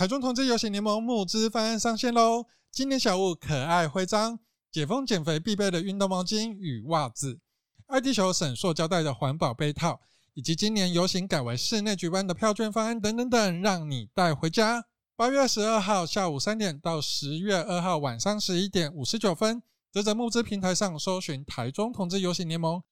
[0.00, 2.46] 台中同志游行联盟募资方案上线喽！
[2.72, 4.40] 今年小物可爱徽章、
[4.72, 7.38] 解封减肥必备的运动毛巾与袜子、
[7.86, 10.00] 爱地球省塑胶袋的环保杯套，
[10.32, 14.86] 以及今年游行改为室内举办的票券方案等等等，让你带回家。
[15.16, 19.62] 八月二十二号下午三点到十月二号晚上十一点五十九分，
[19.92, 22.82] 则在募资平台上搜寻“台中同志游行联盟”，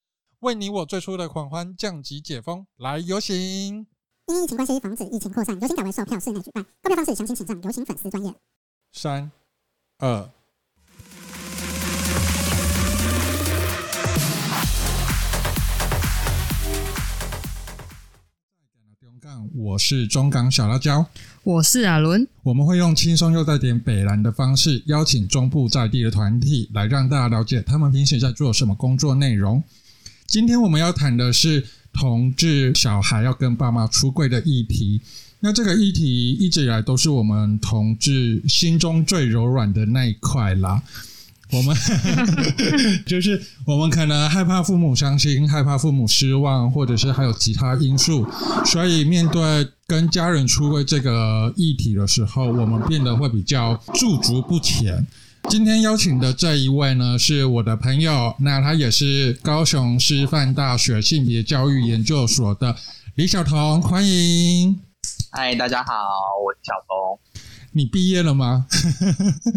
[0.41, 3.87] 为你我最初的狂欢降级解封，来游行。
[4.29, 6.63] 因疫情关系，防止疫情扩散，游行改为售票室内举办。
[6.83, 8.31] 购票方式详情请上游行粉丝专业。
[8.93, 9.31] 三、
[9.97, 10.29] 二。
[19.55, 21.07] 我是中港小辣椒，
[21.43, 22.27] 我是阿伦。
[22.43, 29.63] 我们会用轻松又带点北蓝的方式，邀请中部在地的团体来让大家了解他们平时在做什么工作内容。
[30.27, 31.65] 今天我们要谈的是。
[31.93, 35.01] 同志小孩要跟爸妈出柜的议题，
[35.39, 40.81] 那这个议题一直以来都是我们同志心中最柔软的那一块啦。
[41.51, 41.75] 我们
[43.07, 48.23] 就是我们可能害怕父母伤心，害怕父母失望，或者是还有其他因素，
[48.63, 55.07] 所以面对跟家人出柜这个议题的时候，我们变得会比较驻足不前。
[55.49, 62.75] 今天邀请的这一位呢，是我的朋友，那他也是高雄师范大学性别教育研究所的
[63.15, 64.79] 李小彤，欢迎。
[65.31, 65.91] 嗨，大家好，
[66.45, 67.19] 我是小彤。
[67.71, 68.67] 你毕业了吗？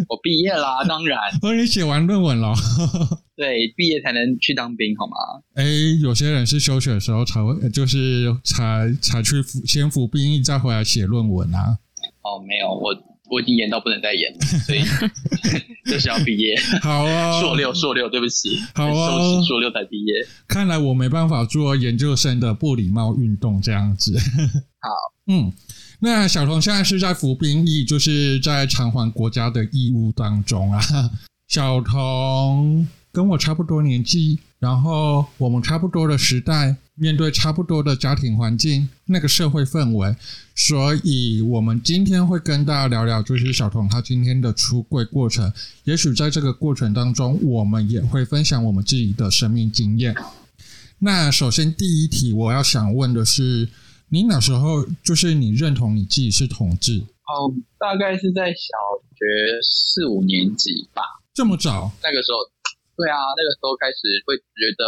[0.09, 1.21] 我毕业啦，当然。
[1.43, 2.55] 哦，你写完论文了？
[3.37, 5.15] 对，毕业才能去当兵，好吗？
[5.57, 5.65] 哎，
[6.01, 11.77] 有些人是休学的时候才会，就是才才去服先服兵役，再回来写论文啊。
[12.23, 13.12] 哦，没有我。
[13.33, 14.83] 我已经演到不能再演了，所以
[15.91, 16.55] 就是要毕业。
[16.83, 20.13] 好啊，硕六，硕六，对不起，好啊，硕六才毕业。
[20.47, 24.19] 看来我没办法做研究生的不礼貌运动这样子。
[24.81, 24.91] 好，
[25.33, 25.51] 嗯，
[26.01, 30.79] 那小彤现在是在服兵役，就是在偿还国家的义务当中啊。
[31.49, 36.77] 小彤跟我差不多年纪，然后我们差不多的时代。
[36.95, 40.15] 面对差不多的家庭环境，那个社会氛围，
[40.55, 45.51] 所以我们今天会跟大家聊聊，就是小童他今天的出柜过程。
[45.85, 50.15] 也许在这个过程当中，我们也会分享我们自己的生命经验。
[50.99, 53.71] 那首先第一题，我要想问的是，
[54.11, 56.99] 你那时候就是你认同你自己是同志？
[56.99, 58.77] 哦，大概是在小
[59.17, 59.25] 学
[59.63, 61.03] 四五年级吧。
[61.33, 61.91] 这么早？
[62.03, 62.39] 那个时候。
[63.03, 64.87] 对啊，那个时候开始会觉得，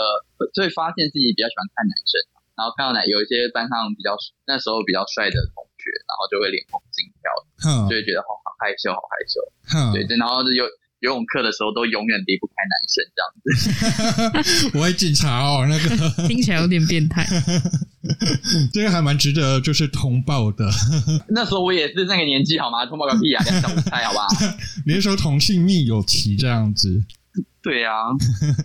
[0.62, 2.14] 会发现自己比较喜欢看男生，
[2.54, 4.14] 然后看到哪有一些班上比较
[4.46, 7.26] 那时候比较帅的同学，然后就会脸红心跳，
[7.66, 9.42] 嗯，就会觉得好好害羞，好害羞，
[9.74, 10.62] 嗯，对，然后就游
[11.02, 13.44] 游泳课的时候都永远离不开男生这样子。
[14.78, 15.90] 我会警察哦，那个
[16.30, 17.26] 听起来有点变态，
[18.72, 20.64] 这个还蛮值得就是通报的。
[21.28, 22.86] 那时候我也是那个年纪好吗？
[22.86, 24.28] 通报个屁啊，两小无猜好不好？
[24.86, 27.04] 连说同性密友期这样子。
[27.64, 28.12] 对呀、啊，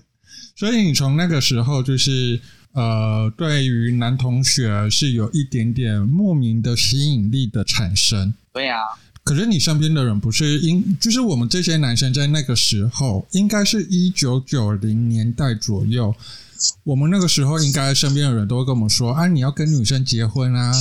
[0.55, 2.39] 所以你从那个时候就是
[2.73, 8.33] 呃，对于男同学是有一点点莫名的吸引力的产生。
[8.51, 16.13] 对呀、啊，可是你身边的人不是应，就是我们这些男生在那个时候，应该是一九九零年代左右，
[16.83, 20.73] 我们那个时候应该身边的人都会跟我们说啊，你要跟女生结婚啊，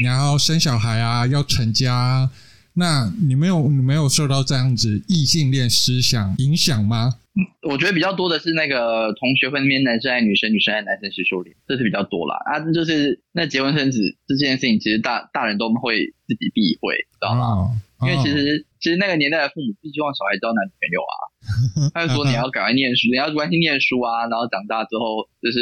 [0.00, 2.30] 你要生小孩啊，要成家啊。
[2.74, 7.14] 那你没有你没有受到这样子异性恋思想影响吗？
[7.62, 12.36] 我觉得比较多的是那个同学会那边男生爱女生，女生爱男生是收敛，这是比较多啦。
[12.46, 17.44] 啊，就是那结婚生子这件事情，其实大大人都会自己避讳，知道吗？
[17.44, 21.33] 哦哦、因为其实其实那个年代的父母不希望小孩交男朋友啊。
[21.94, 25.60] 他就说你要赶快念书， 你要专心念书啊，然后长大之后就是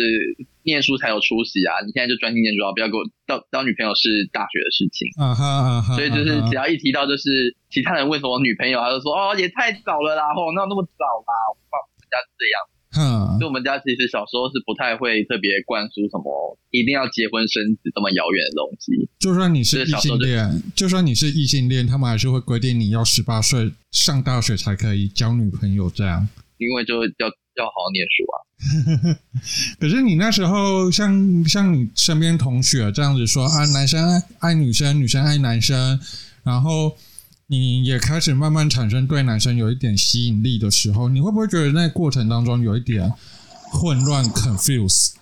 [0.63, 1.81] 念书才有出息啊。
[1.85, 5.11] 你现在就专心念书啊，不要给我到当女朋友是大学的事情。
[5.19, 5.95] 啊哈啊哈。
[5.95, 12.57] 所以就是只要一提到就是其他人问什么女朋友，他就说哦也太早了啦，哦那那么早啦，我们家是这样。
[12.99, 19.09] 嗯，所以我们家其实小时候是不太会特别灌输什么一定要结婚生子这么遥远的东西。
[19.19, 26.29] 就算你是异性恋，就算你是异性恋，他们还是会规定你要十八岁上大学才可以交女朋友这样。
[26.59, 27.27] 因为就要
[27.57, 28.37] 要好好念书啊。
[29.81, 35.99] 可是你那时候像像你身边同学这样子说啊，男生爱爱女生，女生爱男生，
[36.45, 36.97] 然后。
[37.53, 43.13] 你也开始慢慢产生对男生有一点吸引力的时候，你会不会觉得那过程当中有一点
[43.69, 45.13] 混乱、confuse？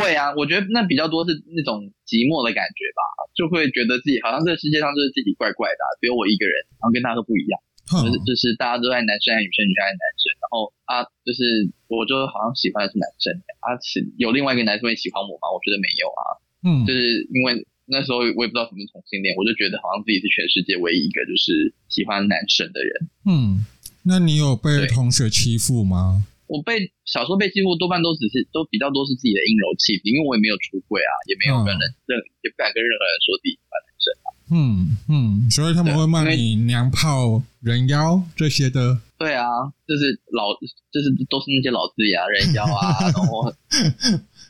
[0.00, 3.04] 会啊，我觉得那比较多是那种寂寞的感觉吧，
[3.36, 7.60] 就会觉得自己好像这个世界上就是自己怪怪的，啊，只有我一个人，然后跟大家都不一样，
[7.92, 15.52] 就是就是大家都爱男生爱女生，女生爱男生，然后啊，就是我就好像喜欢的是男生，啊，是有另外一个男生会喜欢我吗？
[15.52, 16.24] 我觉得没有啊，
[16.64, 17.68] 嗯，就是因为。
[17.88, 22.92] 那时候我也不知道什么是同性恋，我就觉得好像自己是全世界唯一一个就是喜欢男生的人。
[23.24, 23.64] 嗯，
[24.04, 26.24] 那你有被同学欺负吗？
[26.48, 34.28] 我被小时候被欺负，多半都只是都比较多是自己的阴柔气质，因为我也没有出柜啊，也没有跟人任、嗯、也不敢跟任何人说自己喜欢男生啊。
[34.48, 38.98] 嗯嗯，所以他们会骂你娘炮、人妖这些的。
[39.18, 39.44] 对啊，
[39.86, 40.56] 就是老
[40.90, 43.52] 就是都是那些老字眼啊，人妖啊， 然后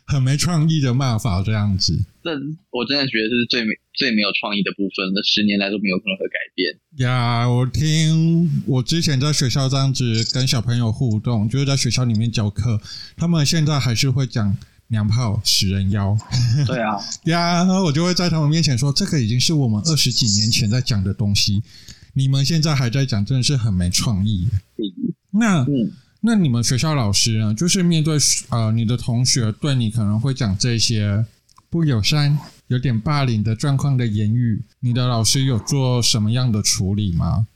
[0.09, 1.95] 很没创意的骂法这样子。
[2.25, 2.31] 这
[2.71, 6.75] 我真的觉得这是最没最没有创意的部分，这十年来都没有任何改变。
[7.07, 12.81] 呀，我听我之前在学校这样子跟小朋友互动，就是在学校里面教课，
[13.17, 14.57] 他们现在还是会讲
[14.89, 16.17] 娘炮、死人妖。
[16.67, 16.97] 对啊，
[17.31, 21.63] 呀，我就会在他们面前说，这个已经是我们二十几年前在讲的东西。
[22.15, 24.49] 你们现在还在讲，真的是很没创意。
[25.31, 27.55] 那、嗯、那你们学校老师呢？
[27.55, 28.17] 就是面对
[28.51, 31.25] 呃你的同学对你可能会讲这些
[31.71, 37.47] 不友善、有点霸凌的状况的言语，你的老师有做什么样的处理吗？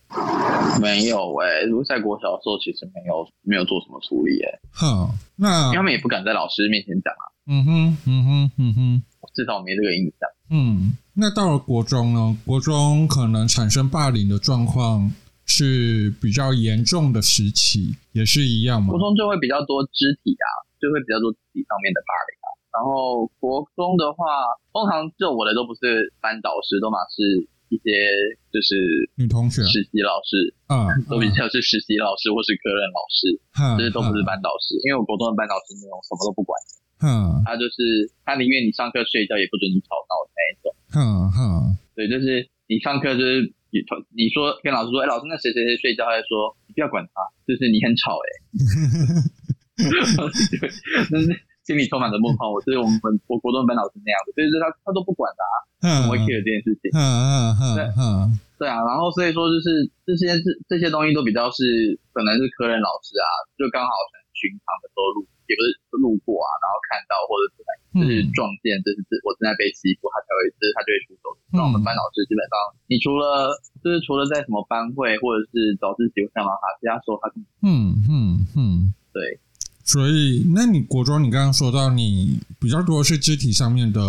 [0.80, 4.60] 没有哎、欸，如果在国小的时候，其实没有没有做什么处理哎、欸。
[4.70, 7.24] 哼，那他们也不敢在老师面前讲啊。
[7.46, 9.02] 嗯哼，嗯哼，嗯哼，
[9.34, 10.28] 至少没这个印象。
[10.50, 10.96] 嗯。
[11.14, 12.38] 那到了国中呢？
[12.46, 15.12] 国中可能产生霸凌的状况
[15.52, 18.88] 是比较严重的时期，也是一样吗？
[18.88, 20.48] 国中就会比较多肢体啊，
[20.80, 22.48] 就会比较多肢体上面的霸凌啊。
[22.72, 24.24] 然后国中的话，
[24.72, 27.92] 通常就我的都不是班导师，都嘛是一些
[28.48, 33.28] 就是女同学、实习老师嗯， 都比较是实习老师或是科任老师，
[33.76, 36.56] 就是都不是班导师，因为我国中的班导师那种什么都不管。
[37.04, 40.64] 嗯，他就是他宁愿你上课睡觉，也不准你吵闹的那一种。
[40.96, 41.00] 嗯
[41.36, 43.80] 嗯，对，就是你上课就是你
[44.12, 48.28] 你说跟老师说，哎，老师那谁谁谁睡觉，他就说你不要管他，就是你很吵哎。
[50.60, 50.68] 对，
[51.10, 51.32] 但是
[51.64, 52.44] 心里充满着梦幻。
[52.44, 55.42] 我是我们我国中班老师那样的，所以说他他都不管他，
[55.80, 56.92] 怎么会 care 这件事情？
[56.92, 63.26] 嗯嗯嗯嗯，对啊，然后所以说就是这些这这些东西都比较是可能是科任老师啊，
[63.56, 65.24] 就刚好很寻常的收入。
[65.48, 65.68] 也不是
[66.02, 67.56] 路过啊，然后看到或者是
[67.92, 71.30] 就是撞见，这、嗯、是我正在被欺负，他才会，就是他就会出手。
[71.52, 72.54] 那、嗯、我们班老师基本上，
[72.88, 73.52] 你除了
[73.84, 77.28] 就是除了在什么班会或者是早自习会上嘛，他其他时候他
[77.62, 79.40] 嗯嗯嗯，对。
[79.84, 84.00] 所以，那你国中你刚刚说到你比较多是肢体上面的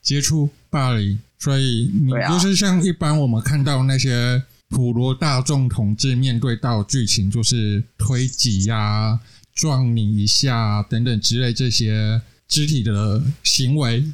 [0.00, 9.20] 接触霸凌，所以你就是像一般我们看到那些普罗大众同志面对到剧情，就是推挤呀、啊。
[9.54, 14.04] 撞你一下等等之类这些肢体的行为，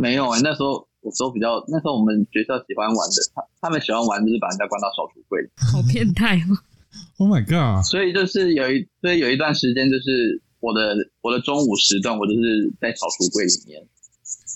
[0.00, 0.42] 没有哎、欸。
[0.42, 6.56] 那时候我时候比较，那时候我们学校喜欢玩的，他他们喜欢玩就是把人家关到小橱柜里，好变态哦！
[7.18, 7.84] Oh my god！
[7.84, 13.86] 所以就是有一，所以有一段时间就是我的我的中午时段，我就是在小橱柜里面。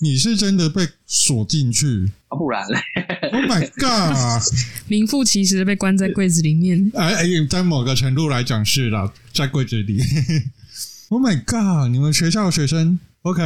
[0.01, 2.35] 你是真的被锁进去啊？
[2.37, 2.77] 不然嘞
[3.35, 4.41] ？Oh my god！
[4.87, 6.91] 名副其实的被关在柜子里面。
[6.95, 9.99] 哎哎，在某个程度来讲是啦，在柜子里。
[11.13, 11.91] Oh my god！
[11.93, 13.41] 你们学校的学生 OK？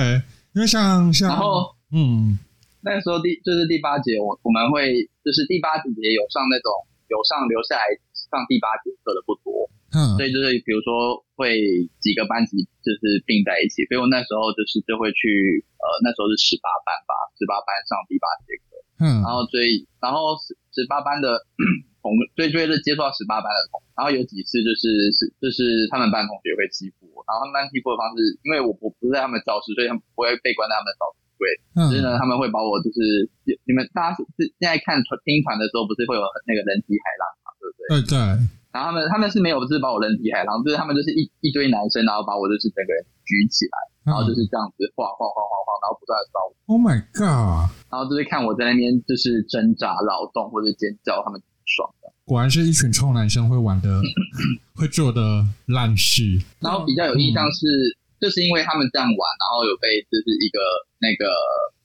[0.55, 2.39] 因为像像，然后嗯，
[2.79, 4.95] 那个时候第就是第八节，我我们会
[5.27, 6.71] 就是第八节有上那种
[7.11, 7.83] 有上留下来
[8.15, 9.67] 上第八节课的不多。
[9.91, 11.59] 嗯，所以就是比如说会
[11.99, 18.68] 几个班级就是并在一起，所以我那时候就是就会去呃那时候是十八班吧，十八班上第八节课，
[18.99, 21.39] 嗯，然后所以然后十十八班的
[22.03, 31.43] 同，所以就会是接触到十八班的同，然后有几次就是是就是他们班同学会欺负我，然后他们班欺负的方式，因为我我不是在他们教室，所以他们不会被关在他们的教室对，
[31.87, 33.27] 所以呢他们会把我就是
[33.63, 34.25] 你们大家是
[34.59, 38.03] 现在看团听团的时候，不是会有那个人体海浪嘛，对不对？
[38.03, 38.58] 对对。
[38.71, 46.53] 然后他们他们是没有，就是把我人体海浪，就是他们就是一一堆男生，然后把我就是整个人举起来，然后就是这样子晃晃晃晃晃，然后不断的抓我。
[46.69, 47.73] Oh my god！
[47.89, 52.13] 然后就是看我在那边就是挣扎、劳动或者尖叫，他们爽的。
[52.29, 53.89] 果然是一群臭男生会玩的、
[54.77, 56.37] 会做的烂事。
[56.61, 60.61] 然后比较有印象是，嗯、就是因为他们这样玩，然后有被就是一个
[61.01, 61.25] 那个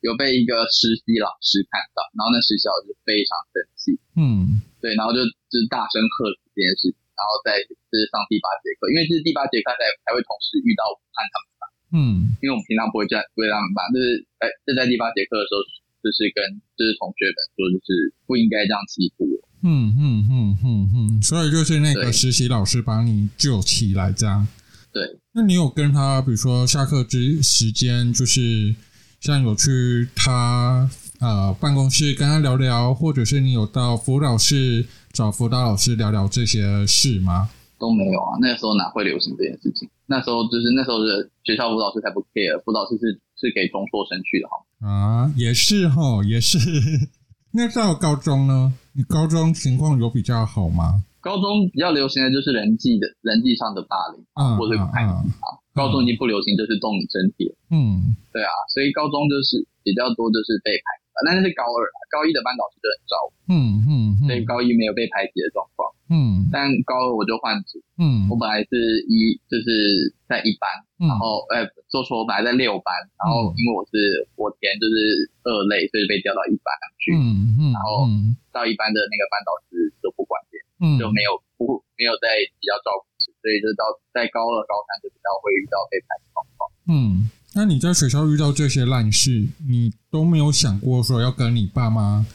[0.05, 3.97] 有被一个实习老师看到，然后那实习老师非常生气。
[4.21, 6.29] 嗯，对，然后就就是大声喝。
[6.55, 11.63] 这件事情，然后再就是上第八节课，因为这是第八节课才才会同时遇到判他们班。
[11.95, 12.01] 嗯，
[12.43, 15.63] 因为我们平常不会这样不会让他们班，就是在就在第八节课的时候，
[16.03, 16.43] 就是跟
[16.75, 19.37] 就是同学们说，就是不应该这样欺负我。
[19.63, 24.47] 嗯嗯嗯嗯嗯，所以就是那个实习老师把你救起来这样。
[24.93, 28.75] 对，那你有跟他，比如说下课之时间，就是
[29.21, 34.87] 像有去他呃办公室跟他聊聊，或者是你有到辅导室。
[35.15, 37.49] 找辅导老师聊聊这些事吗？
[37.79, 39.89] 都没有啊，那时候哪会流行这件事情？
[40.07, 44.59] 那时候就是那时候的学校辅导师才不 care，辅导师是是给中辍生去的哈。
[44.87, 46.59] 啊，也是哈，也是。
[47.55, 48.75] 那到高中呢？
[48.95, 51.05] 你高中情况有比较好吗？
[51.21, 55.55] 高中比较流行的就是人际的人际上的霸凌啊，或者排挤啊。
[55.75, 57.55] 高中已经不流行，就是动你身体了。
[57.71, 61.04] 嗯，对啊，所以高中就是比较多，就是被排挤。
[61.23, 61.79] 但是是高二，
[62.11, 63.33] 高一的班导师就很照顾。
[63.47, 63.55] 嗯
[63.87, 63.93] 嗯，
[64.27, 65.87] 所以高一没有被排挤的状况。
[66.11, 67.79] 嗯，但高二我就换组。
[68.01, 70.67] 嗯，我本来是一，就是在一班，
[70.99, 72.91] 然后呃，做错，我本来在六班，
[73.21, 77.15] 然后因为我是我填就是二类，所以被调到一班去。
[77.15, 78.09] 嗯嗯，然后
[78.51, 82.27] 到一班的那个班导师就不管点，嗯，就没有不没有在
[82.59, 83.05] 比较照顾。
[83.45, 86.65] 所以就到在高二、高三就比较会遇到被排挤状况。
[86.89, 92.27] 嗯，那你在学校遇到这些烂事，你都没有想过说要跟你爸妈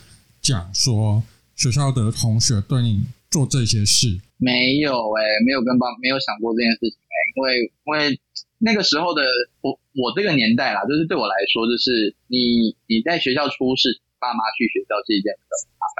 [0.42, 1.22] 讲说
[1.58, 4.18] 学校的同学对你做这些事？
[4.38, 8.20] 没有哎、欸，没有跟爸没有想过这件事情哎、因为因为
[8.60, 9.22] 那个时候的
[9.60, 16.00] 我我这个年代啦，就是对我来说，就是你你在学校出事，爸妈去学校是一件很麻烦。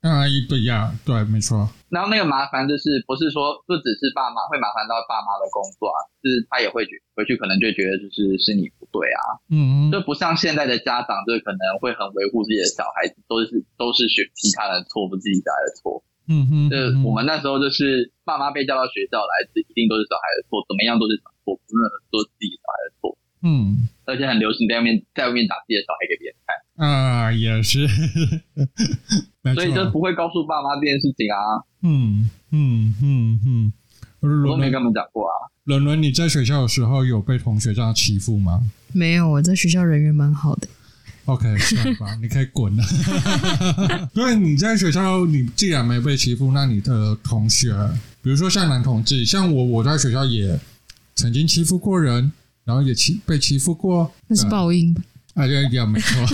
[0.00, 1.68] 啊，对呀，对，没错。
[1.88, 9.20] 然后那个麻烦就是不是说不只是爸妈会麻烦到爸妈的工作啊，是他也会觉回去可能就觉得就是是你不对啊，
[9.50, 16.04] 嗯，就不像现在的家长，就可能会很维护自己的小孩子，都是都是学其他人错，不自己小孩的错。
[16.28, 16.76] 嗯哼，就
[17.08, 23.16] 我们那时候就是爸妈被叫到学校来，一定都是小孩的错，怎么样都是错，不论都是自己小孩的错。
[23.40, 26.52] 嗯，而且很流行在外面在外面打自己的小孩给别人看。
[26.84, 27.86] 啊，也是。
[29.54, 31.38] 所以就不会告诉爸妈这件事情啊。
[31.82, 33.72] 嗯嗯嗯嗯，
[34.20, 35.32] 我都没跟他们讲过啊。
[35.64, 38.62] 伦伦，你在学校的时候有被同学这样欺负吗？
[38.92, 40.66] 没有，我在学校人缘蛮好的。
[41.26, 42.82] OK，算吧， 你可以滚了。
[44.14, 47.74] 因为你在学校，你既然没被欺负，那你的同学，
[48.22, 50.58] 比如说像男同志，像我，我在学校也
[51.14, 52.32] 曾经欺负过人，
[52.64, 55.02] 然后也欺被欺负过，那是报应吧。
[55.34, 56.26] 啊，对，对，没错，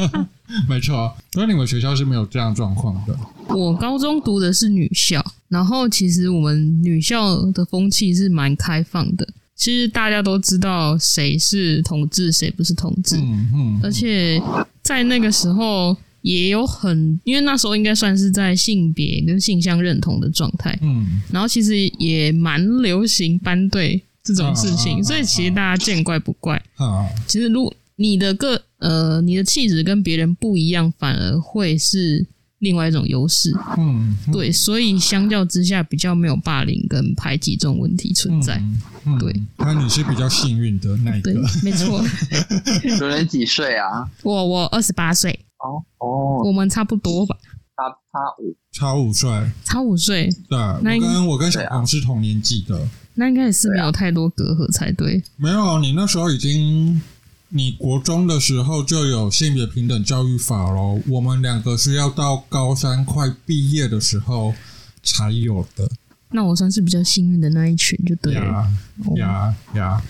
[0.68, 1.14] 没错。
[1.32, 3.16] 所以你们学校是没有这样状况的。
[3.54, 9.26] 我高中读的是女校，然后其实我们女校的风气是蛮开放的。
[9.54, 13.16] 其实大家都知道谁是同志，谁不是同志。
[13.16, 13.80] 嗯嗯。
[13.82, 14.40] 而且
[14.82, 20.78] 在那个时候也有很，因为那时候应该算是在性别跟性向认同的状态。
[20.80, 21.20] 嗯。
[21.32, 26.56] 然后其实也蛮流行班队这种事情，啊啊啊啊啊，所以其实大家见怪不怪。
[26.76, 27.04] 啊。
[27.26, 32.24] 其实如果你的个呃，你的气质跟别人不一样，反而会是
[32.60, 33.52] 另外一种优势。
[33.76, 38.54] 嗯，对，所以相较之下，比较没有霸凌跟排挤这种问题存在。
[38.58, 41.32] 嗯嗯、对，那你是比较幸运的那一个。
[41.32, 42.00] 对，没错。
[43.00, 44.08] 伦伦几岁啊？
[44.22, 45.36] 我我二十八岁。
[45.58, 47.36] 哦哦，我们差不多吧？
[47.76, 50.30] 差差五，差五岁，差五岁。
[50.48, 52.80] 对，那我跟我跟小鹏是同年纪的。
[53.14, 55.20] 那应该也是没有太多隔阂才对。
[55.36, 57.02] 没有，你那时候已经。
[57.50, 64.54] 你国中的时候就有性别平等教育法喽，我们两个是要到高三快毕业的时候
[65.02, 65.90] 才有的。
[66.30, 68.42] 那我算是比较幸运的那一群，就对了。
[68.42, 68.68] 呀
[69.16, 70.02] 呀呀！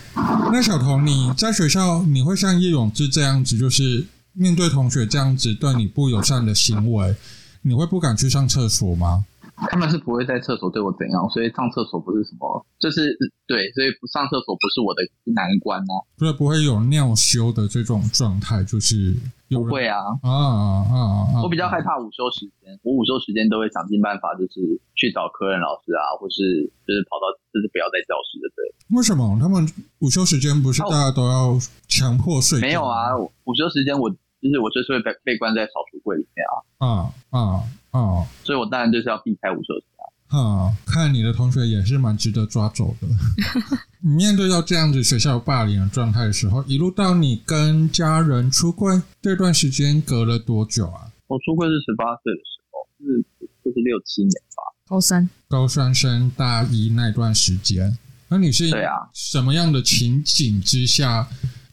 [0.51, 7.15] 那小童，你在学校你会像叶永志这样子，就是面对同学这样子对你不友善的行为，
[7.61, 9.23] 你会不敢去上厕所吗？
[9.67, 15.93] 他们是不会在厕所对我怎样，所以上厕所不是什么，就是对，所以不上厕所不是我的难关啊。
[16.17, 19.15] 对，不会有尿羞的这种状态，就是
[19.49, 21.03] 不会啊啊啊
[21.35, 21.41] 啊！
[21.43, 28.47] 我比较害怕午休时间，我午休时间都会想尽办法，就是去找科任老师啊，或是就是跑到就是不要在教室的。
[28.55, 29.67] 对，为什么他们
[29.99, 32.67] 午休时间不是大家都要强迫睡觉？
[32.67, 34.09] 没有啊，午休时间我
[34.41, 37.39] 就是我就是会被被关在扫书柜里面啊啊啊！
[37.39, 40.03] 啊哦，所以我当然就是要避开午休时啊。
[40.31, 43.07] 嗯，看你的同学也是蛮值得抓走的。
[44.01, 51.11] 你面对到这样子学校霸凌的状态的时候，一路到你跟家人出柜这段时间隔了多久啊？
[51.27, 53.25] 我出柜是十八岁的时候，是
[53.65, 54.63] 就是六七年吧。
[54.87, 59.09] 高三，高三升大一那段时间，那你是对啊？
[59.13, 61.27] 什么样的情景之下，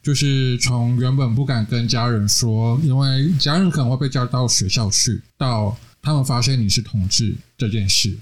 [0.07, 5.77] 就是从原本不敢跟家人说，因为家人可能会被叫到学校去，到。
[6.01, 8.17] 他们发现你是同志这件事，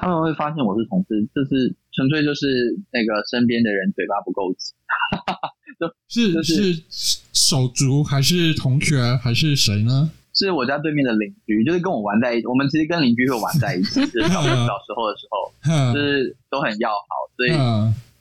[0.00, 4.72] 他们会发现我是同志，就是纯粹就是那个身边的人嘴巴不够直，
[6.08, 10.10] 是、就是是手足还是同学还是谁呢？
[10.32, 12.46] 是我家对面的邻居，就是跟我玩在一起。
[12.46, 17.50] 我们其实跟邻居会玩在一起，就是小 小时候的时候，就是都很要好，所以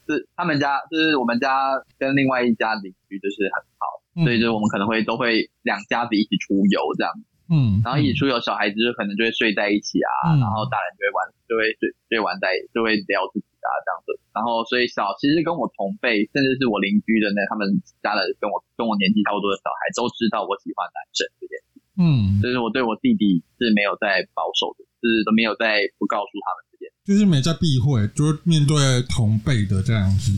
[0.07, 7.13] 是他们家，就是我们家跟另外一家邻居就是很好，所以就我们可能会都会两家子一起出游这样。
[7.49, 14.11] 嗯，然后一起出游，小孩子就可能就会睡在一起啊，嗯、然后大人就会玩，就会睡，就会玩在，就会聊自己啊这样子。
[14.35, 17.65] 然然后所以小其实跟我同辈，甚至是我邻居的那他们
[18.05, 21.81] 家的跟我跟我年纪差不多的小孩，都知道我喜欢男生这件事。
[21.97, 26.66] 嗯，就是我对我弟弟是没有在保守的，就是都没有在不告诉他们
[27.07, 30.33] 就是没在避讳，就是面对同辈的这样子。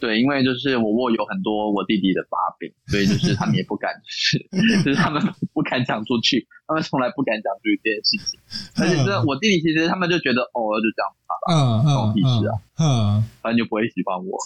[0.00, 4.44] 对，因为就是我握有很多我弟弟的把柄，所以就是他们也不敢，就是
[4.84, 5.22] 就是他们
[5.54, 8.38] 不敢讲出去，他们从来不敢讲出去这件事情。
[8.76, 14.36] 而且这我弟弟其实他们就觉得哦，就这样子吧，嗯嗯，关我屁事啊，嗯，反正就不会喜欢我。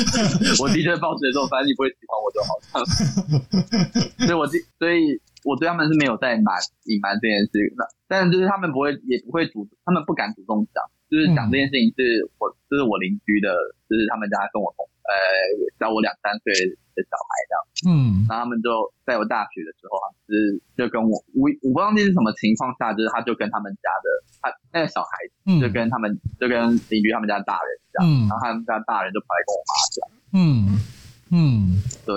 [0.64, 2.54] 我弟在抱持的时候，反正你不会喜欢我就好。
[4.24, 10.82] 所以我弟，所以我对他们是没有在瞒隐瞒这件事，那但是就是他们不会，也不会主，他们不敢主动讲。
[11.12, 13.52] 就是讲这件事情是我，这、就是我邻居的，
[13.84, 15.12] 就是他们家跟我同，呃，
[15.78, 17.60] 小我两三岁的小孩这样。
[17.84, 24.08] 嗯，然后他们就在我大学的时候啊，就是就跟我，我我不忘记是什么情况下，就是他就跟他们家的
[24.40, 30.00] 他那个小孩子，就跟他们、嗯、就跟邻居他们家大人这样，嗯、然后他们家大人就跑来跟我妈讲。
[30.32, 30.80] 嗯
[31.28, 31.76] 嗯，
[32.08, 32.16] 对。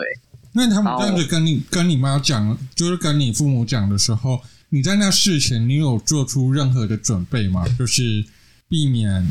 [0.55, 7.63] 那他们这样子跟你跟你妈讲，就是跟你父母讲的时候，你在那事前你有做出任何的准备吗？
[7.77, 8.25] 就是。
[8.67, 9.23] 避免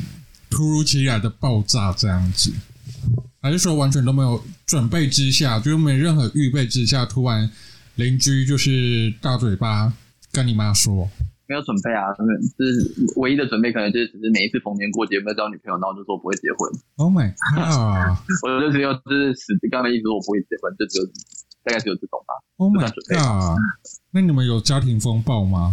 [0.48, 2.52] 突如其来的爆炸这样子，
[3.42, 7.50] 还是说完全都没有准备之下，就是没任何预备之下，突然
[7.96, 9.92] 邻居就是大嘴巴
[10.30, 11.10] 跟你妈说，
[11.46, 16.70] 没有准备啊，就是唯一的准备，可能就是只是每一次逢年过节没有交女朋友，然后就说不会结婚。
[16.96, 18.16] Oh my god！
[18.44, 21.06] 我就只有就是死刚才一直说我不会结婚，就只有
[21.64, 22.34] 大概只有这种吧。
[22.56, 23.60] Oh my god！
[24.12, 25.72] 那你们有家庭风暴吗？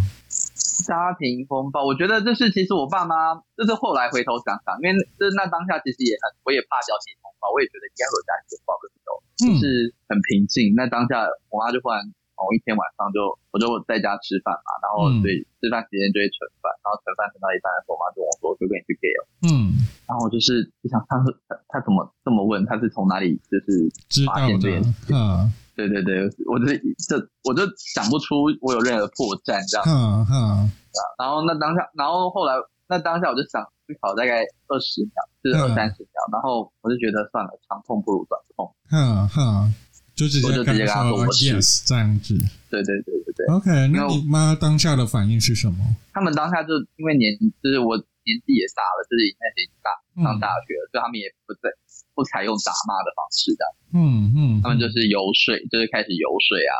[0.81, 10.73] 家庭风暴，我觉得这是其实我爸妈，就是后来回头想想，因为这那当下其实也很，我也怕家庭风暴，我也觉得应该会有家庭风暴的时候，就是很平静。
[10.73, 11.21] 那当下
[11.53, 12.01] 我妈就忽然
[12.41, 19.77] 某一天晚上就，我就在家吃饭嘛，然后所以吃饭时间就会盛饭，然后盛饭盛到一半的时候，我妈就跟我说，就跟你去 gay 了，嗯，
[20.09, 21.21] 然后我就是就想他
[21.69, 23.85] 他怎么这么问，他是从哪里就是
[24.25, 25.53] 发现这件事，嗯。
[25.73, 26.65] 对对对，我就
[27.07, 30.69] 这我就想不出我有任何破绽这样，嗯嗯，
[31.17, 32.53] 然后那当下，然后后来
[32.87, 39.73] 那当下我就想思考大概二十秒，就是二三十秒，然后我就觉得算了，长痛不如短痛，嗯哼，
[40.15, 42.37] 就直接我就直接跟他说我是 yes 这样子，
[42.69, 45.77] 对对对对对，OK，那你妈当下的反应是什么？
[46.13, 49.37] 他们当下就因为年就是我年纪也大了，就是已经
[49.81, 49.89] 大
[50.23, 51.69] 上大学了，所以他们也不在。
[52.13, 56.73] 不采用打骂的方式的，嗯嗯，他们就是游说，就是开始游说啊，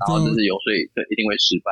[0.00, 1.70] 然后就是游说，就一定会失败。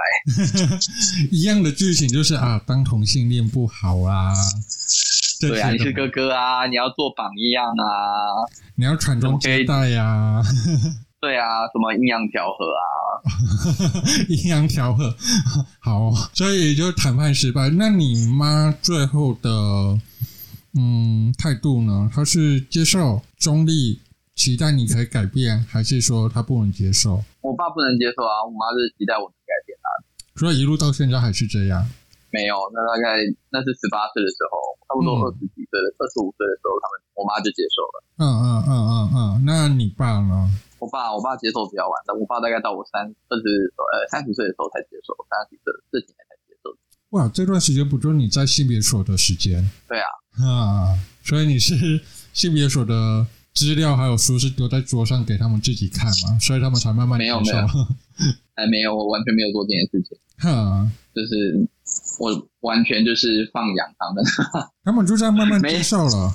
[1.32, 4.34] 一样的剧情就是啊，当同性恋不好啊，
[5.40, 8.44] 对啊，你是哥哥啊，你要做榜样啊，
[8.76, 10.42] 你要传宗接代呀，
[11.26, 12.86] 对啊，什么阴阳调和啊，
[14.30, 15.10] 阴阳调和，
[15.82, 17.68] 好，所以就谈判失败。
[17.70, 19.50] 那你妈最后的？
[20.78, 22.08] 嗯，态度呢？
[22.14, 23.98] 她是接受中立，
[24.36, 27.24] 期待你可以改变，还是说她不能接受？
[27.40, 29.88] 我爸不能接受啊，我妈是期待我能改变啊。
[30.36, 31.82] 所以一路到现在还是这样？
[32.30, 33.18] 没有，那大概
[33.50, 38.04] 那是十八岁的时候，差不多二十几岁的二十五岁的时候，他们我妈就接受了。
[38.18, 40.46] 嗯嗯嗯嗯嗯，那你爸呢？
[40.78, 43.42] 我爸，我爸接受比较晚，但我爸大概到我三二十
[43.76, 46.70] 呃三十岁的时候才接受，三十岁这几年才接受。
[47.10, 49.64] 哇，这段时间不就是你在性别所的时间？
[49.88, 50.06] 对啊。
[50.36, 50.92] 啊，
[51.24, 52.00] 所以你是
[52.34, 56.38] 性别所的资料还有书是丢在桌上给他们自己看嘛？
[56.38, 57.66] 所以他们才慢慢没有没有，
[58.54, 60.18] 还没有，我完全没有做这件事情。
[60.38, 60.86] 哈，
[61.16, 61.66] 就是
[62.18, 64.22] 我完全就是放养他们，
[64.84, 66.34] 他们就这样慢慢接受了。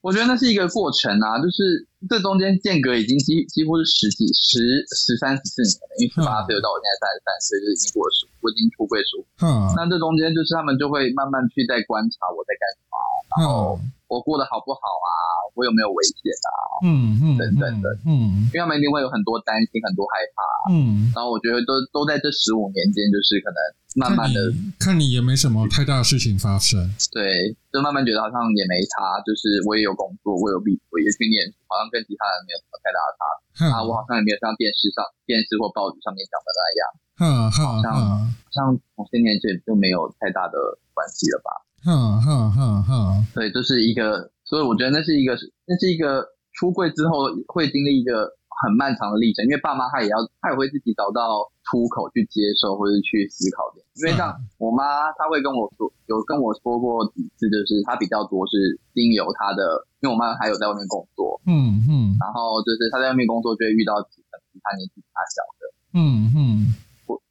[0.00, 9.26] 我觉得那是一个过程啊，就是这中间间隔已经几几乎是十几十十三十四年了，因为十八岁到我现在三十三岁，就是已经过了十，我已经出柜十五。
[9.42, 12.94] 嗯，那这中间就是他们就会慢慢去在观察我在干什么，
[13.34, 13.78] 然后
[14.08, 15.10] 我过得好不好啊，
[15.54, 16.50] 我有没有危险啊，
[16.84, 23.58] 嗯嗯等等的，嗯，因为他们一定会有很多担心，很多害怕，嗯，然后我觉得都都在这十五年间，就是可能。
[23.96, 24.38] 慢慢的
[24.78, 26.76] 看，看你也没什么太大的事情发生，
[27.10, 36.80] 对，就慢慢觉得好像也没差，就是我也有工作，我有毕，我也去念，好像跟其他人没有什么太大的差啊，我好像也没有像电视上、电视或报纸上面讲的那样，
[37.18, 40.60] 嗯嗯，好像好像同性恋这就没有太大的
[40.94, 41.50] 关系了吧？
[41.86, 45.36] 嗯嗯嗯嗯，对，这、就是一个，所以我觉得那是一个，
[45.66, 48.36] 那是一个出柜之后会经历一个。
[48.58, 53.78] 很漫长的历程，因为爸妈他也要，他也会自己找到出口去接受或者去思考的。
[53.94, 65.62] 因为像我妈，她会跟我说，有跟我说过几次，就是她比较多是经由她的，因为我妈还有在外面工作，嗯嗯，然后就是她在外面工作就会遇到几个比她年纪比她小的，
[65.94, 66.74] 嗯嗯，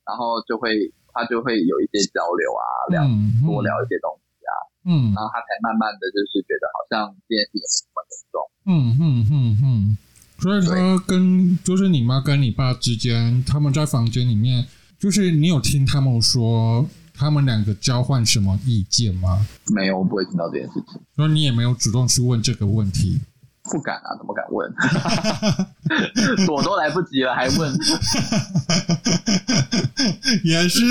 [0.08, 0.80] 然后就会
[1.12, 3.04] 她就会有一些交流啊，聊
[3.44, 4.24] 多聊一些东西。
[4.24, 4.27] 啊，
[4.88, 9.98] 嗯，然后他才慢慢的就是觉得好像这件事情没那么严重，嗯嗯嗯嗯，
[10.40, 14.66] 所以他跟就是你妈跟你爸之间，他们在房间里面，
[14.98, 19.46] 就是你有听他们说他们两个交换什么意见吗？
[19.76, 23.20] 没有，我不会听到这件事情，所以你也没有主动去问这个问题。
[23.72, 24.74] 不敢啊，怎么敢问？
[26.48, 27.72] 躲都来不及了，还问？
[30.44, 30.84] 也是，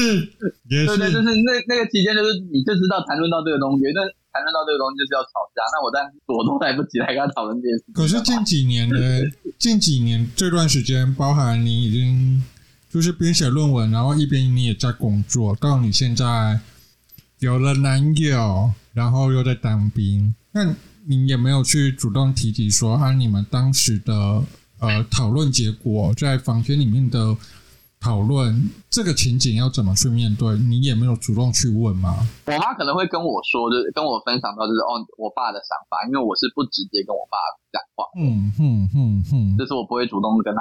[0.68, 4.00] 也是，对对，就是那那个期间，就是你就知道谈论到这个东西，那
[4.32, 5.62] 谈论到这个东西就是要吵架。
[5.72, 7.84] 那我在躲都来不及，还跟他讨论这件事。
[7.94, 8.96] 可是近几年呢？
[9.58, 12.42] 近几年这段时间，包含你已经
[12.90, 16.60] 就是边写论文，然后一边你也在工作，到你现在
[17.38, 20.74] 有了男友，然后又在当兵，那。
[21.08, 24.42] 你也没有去主动提及说啊，你们当时的
[24.80, 27.36] 呃讨论结果，在房间里面的
[28.00, 30.58] 讨论这个情景要怎么去面对？
[30.58, 32.26] 你也没有主动去问吗？
[32.46, 37.38] 我妈可能会跟我说，就是跟我分享到，就是哦，我爸的想法，因为我是不直接跟我爸
[37.70, 40.60] 讲话，嗯嗯嗯嗯，就是我不会主动跟他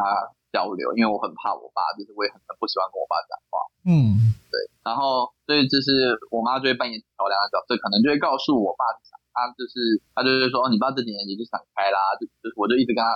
[0.53, 3.57] 交流，因为我很怕我爸，就是我也很很不喜欢跟我爸讲话，
[3.89, 8.85] 嗯，对，然后所以就是我妈就会扮演桥梁的角色，可能就会告诉我爸。
[9.35, 13.11] 他就是，他就是说，你爸这几年也就想开啦，就就是，我就一直跟他，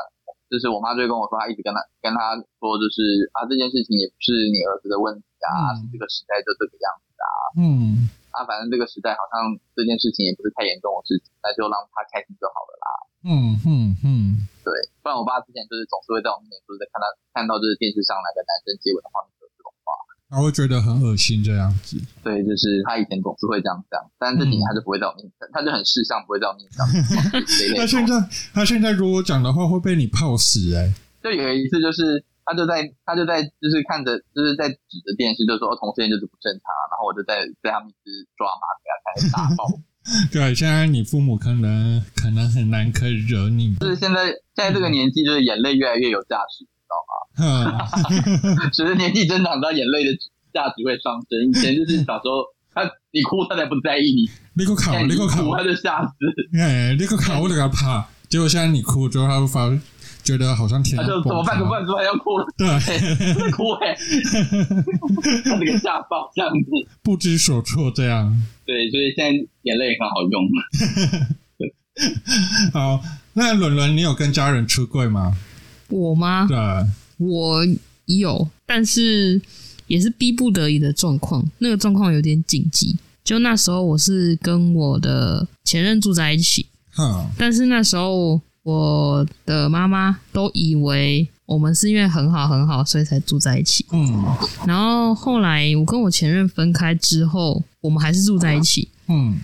[0.51, 12.87] 就是我妈就会跟我说，他一直跟他跟他说，就是啊，这件事情也不是你儿子的问题啊，嗯、是这个时代就这个样子啊，嗯，啊，反正这个时代好像这件事情也不是太严重的事情，那就让他开心就好了啦，
[13.23, 13.71] 嗯嗯
[14.03, 19.38] 嗯，对，不然我爸之前就是总是会在我面前，就是在看到看到就是电视上哪个男生接吻的画面。
[20.29, 26.85] 他会觉得很恶心这样子，对，就是他以前总是会这样讲，但这几年他就不会在我面前，嗯、 他就很识相，不会在我面前讲。
[27.75, 28.13] 他现在，
[28.53, 30.93] 他现在如果讲的话，会被你泡死哎、欸！
[31.23, 38.93] 就有一次，就是他就在，他就在，就是看着，就是在指着电视，就说同性恋就是不正常，然后我就在在他们一直抓马给他
[39.33, 39.65] 看，打爆。
[40.31, 46.65] 对，现在你父母可能可能很难可以惹你，就是现在现在这个年纪，就是眼泪越来越有价值。
[46.89, 48.65] 知道吗？
[48.73, 50.11] 随着年纪增长，到眼泪的
[50.53, 51.49] 价值会上升。
[51.49, 54.29] 以前就是小时候，他你哭，他才不在意你。
[54.55, 56.11] 你给我考，你给我考，他就吓死。
[56.59, 58.07] 哎，你给我考，我就给他怕。
[58.27, 59.69] 结果现在你哭之后，他会发
[60.23, 60.97] 觉得好像天。
[60.97, 61.57] 他就怎么办？
[61.57, 61.81] 怎么办？
[61.85, 62.05] 怎么办？
[62.05, 62.45] 要哭了。
[62.57, 62.67] 对，
[63.51, 63.95] 哭哎！
[65.43, 66.69] 他这个吓爆这样子，
[67.01, 68.35] 不知所措这样。
[68.65, 69.31] 对，所以现在
[69.63, 70.49] 眼泪也很好用。
[72.71, 73.01] 好，
[73.33, 75.33] 那伦伦，你有跟家人出柜吗？
[75.89, 76.47] 我吗？
[76.47, 76.57] 对，
[77.17, 77.61] 我
[78.05, 79.39] 有，但是
[79.87, 81.43] 也是逼不得已的状况。
[81.59, 86.65] 那个状况有点紧急，就那时候我是跟我的前任住在一起，
[86.97, 94.25] 嗯，但是那时候我的妈妈都以为我们是因为很好很好，所以才住在一起，嗯。
[94.65, 99.37] 然后后来我跟我前任分开之后，我们还是住在一起，嗯。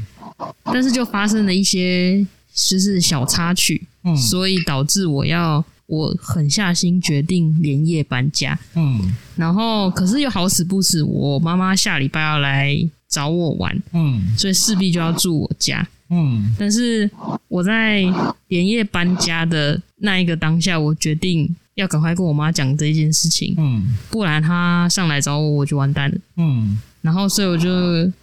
[0.64, 5.64] 但是就发生了一些就是小插曲，嗯，所以导致我要。
[5.88, 9.00] 我狠下心决定连夜搬家，嗯，
[9.36, 12.76] 然后可是又好死不死，我妈妈下礼拜要来
[13.08, 17.10] 找我玩，嗯，所以势必就要住我家，嗯，但是
[17.48, 18.04] 我在
[18.48, 27.70] 连夜搬家的那一个当下，我决定要赶快跟我妈讲这件事情，嗯，不然她上来找我，我就完蛋了，嗯，然后所以我就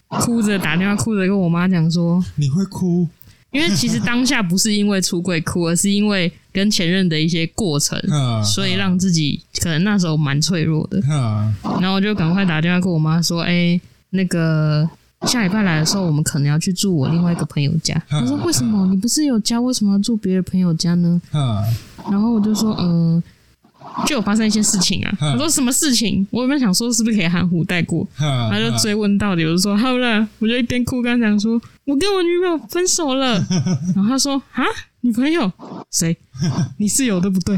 [0.08, 3.08] 哭着打电话，哭着跟我妈讲说，你会哭。
[3.52, 8.00] 因为其实当下不是因为出柜哭，而是因为跟前任的一些过程，
[8.44, 11.00] 所以让自己可能那时候蛮脆弱的。
[11.80, 14.88] 然后我就赶快打电话跟我妈说：“哎，那个
[15.22, 18.86] 下礼拜来的时候，我们可能要去住我另外一个朋友家。”她说：“为什么？
[18.86, 21.20] 你不是有家，为什么要住别的朋友家呢？”
[22.10, 23.22] 然后我就说：“嗯。”
[24.06, 25.12] 就有发生一些事情啊！
[25.34, 26.26] 我说什么事情？
[26.30, 28.06] 我有没有想说是不是可以含糊带过？
[28.16, 33.34] 他就追问到底，我就说好了，我就一边哭跟他讲说，我跟我女朋友分手了。
[33.94, 34.64] 然后他说啊，
[35.02, 35.50] 女朋友
[35.90, 36.16] 谁？
[36.78, 37.56] 你室友对不对？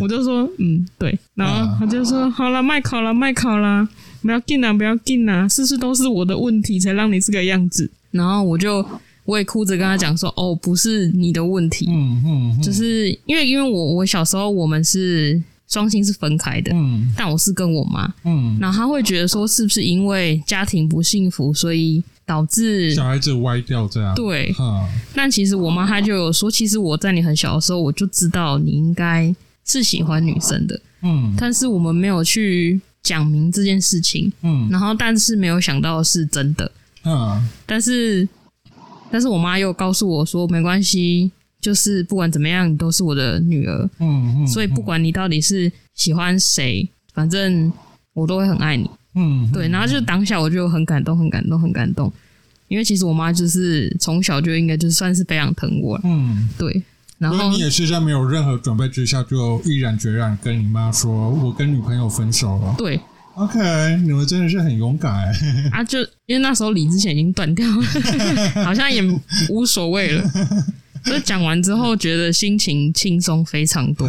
[0.00, 1.18] 我就说嗯对。
[1.34, 3.86] 然后他就说好了，麦考了，麦考了，
[4.22, 7.90] 不要进啊，不要进啊，事事都是我的问题才让你这个样子。
[8.12, 8.86] 然后我就
[9.24, 15.42] 我也哭着跟他讲说哦，不是你的问题，嗯嗯，就是因为因为我我小时候我们是。
[15.68, 24.14] 双亲是分开的，嗯，但我是跟我妈，嗯，然后他会觉得说，是不是因为家庭不幸福，所以导致小孩子歪掉这样？
[24.14, 24.86] 对，哈。
[25.14, 29.34] 但其实我妈她就有说，其实我在你很小的时候，我就知道你应该
[29.64, 36.70] 是喜欢女生的，嗯，但是我们没有去讲明这件事情，嗯，然后但是没有想到是真的，
[37.04, 38.28] 嗯，但是
[39.10, 41.30] 但是我妈又告诉我说，没关系。
[41.58, 47.72] 就是不管怎么样，你都是我的女儿，嗯嗯，所以不管你到底是喜欢谁，反正
[48.12, 49.68] 我都会很爱你，嗯，对。
[49.68, 52.12] 然后就当下我就很感动，很感动，很感动。
[52.68, 56.82] 因为其实我妈就是从小就应该就算是非常疼我，嗯，对。
[57.18, 63.00] 然后你也是在没有任何准备之下，就毅然决然跟你妈说：“我跟女朋友分手了。”对
[63.36, 65.32] ，OK，你们真的是很勇敢哎！
[65.72, 67.84] 啊，就因为那时候理智线已经断掉了，
[68.62, 69.02] 好像也
[69.48, 70.30] 无所谓了。
[71.06, 74.06] 就讲完之后，觉得心情轻松非常多，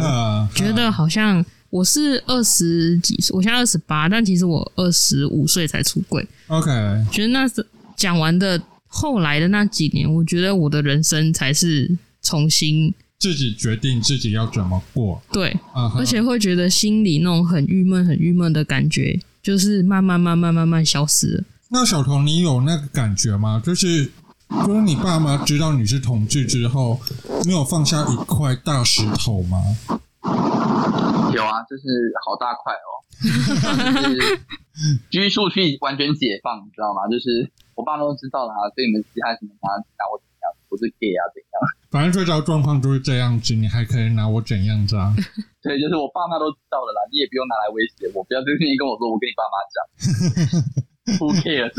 [0.54, 6.26] 觉得好像我是二十几岁，我现在二十八，但其实我二十五岁才出柜。
[6.48, 6.70] OK，
[7.10, 7.64] 觉得那是
[7.96, 11.96] 讲完的后来的那几年，我觉得我的人生才是。
[12.20, 15.56] 重新自己决定自己要怎么过，对，
[15.96, 21.44] 而且会觉得心里那种很郁闷、很郁闷的感觉，就是慢慢、慢慢、慢慢消失了。
[21.68, 23.62] 那小童，你有那个感觉吗？
[23.64, 24.10] 就是，
[24.66, 27.00] 就是你爸妈知道你是同志之后，
[27.46, 29.62] 没有放下一块大石头吗？
[31.34, 32.90] 有啊，就是好大块哦，
[34.02, 34.40] 就是
[35.10, 37.06] 拘束去完全解放，你知道吗？
[37.10, 40.50] 就是我爸都知道了啊，所以你们其他什么拿拿我怎样。
[40.70, 41.56] 不是 gay 啊，怎样？
[41.90, 45.14] 反正最糟状况都是这样子，你还可以拿我怎样子啊？
[45.62, 49.80] 对，就是我爸妈都知道了啦，你也不用拿来威胁我，不要就是你跟我说，我跟你爸妈讲
[51.18, 51.72] 不 care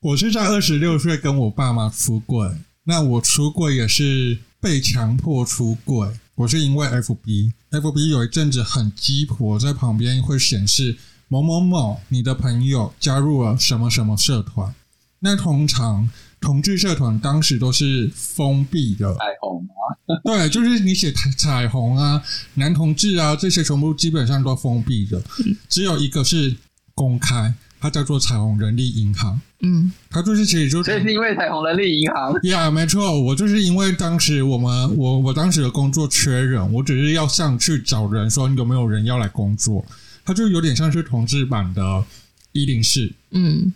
[0.00, 2.48] 我是在二十六岁跟我爸妈出柜，
[2.84, 10.96] 那我出柜也是被强迫出柜，我是因为 FB，FB 有一阵子很鸡婆，在旁边会显示
[11.26, 14.72] 某某某你的朋友加入了什么什么社团。
[15.18, 16.08] 那通常
[16.40, 22.22] 同志社团当时都是封闭的，彩虹啊，对，就是你写彩彩虹啊，
[22.54, 25.20] 男同志啊，这些全部基本上都封闭的，
[25.68, 26.54] 只有一个是
[26.94, 29.40] 公开，它叫做彩虹人力银行。
[29.60, 32.32] 嗯，它就是其实就是，这是因为彩虹人力银行。
[32.44, 39.84] 呀，没错，我就是因为当时我们我我当时的工作缺人，我只是要上去找人，说你有没有人要来工作，
[40.24, 42.04] 它就有点像是同志版的
[42.52, 43.12] 一零四。
[43.32, 43.72] 嗯。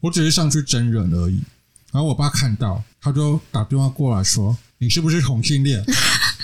[0.00, 1.40] 我只是上去真人而已，
[1.90, 5.82] 然后我爸看到，他就打电话过来说：“你是不是同性恋？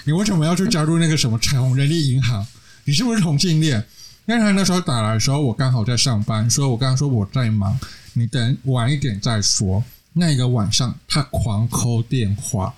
[0.04, 2.44] 你为什么要去加入那个什么彩虹人力银行？
[2.84, 3.84] 你是不是同性恋？”
[4.26, 7.78] 因为他那时候打来的时候，我刚好在上班，所以我刚刚说我在忙，
[8.14, 9.82] 你等晚一点再说。
[10.12, 12.74] 那一个晚上，他狂扣电话，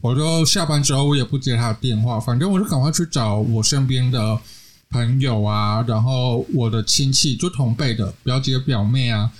[0.00, 4.38] 我就下班之后我也不接他的电话，反正我就赶快去找我身边的
[4.90, 9.30] 朋友啊，然后我的亲戚，就同辈的表姐表妹啊。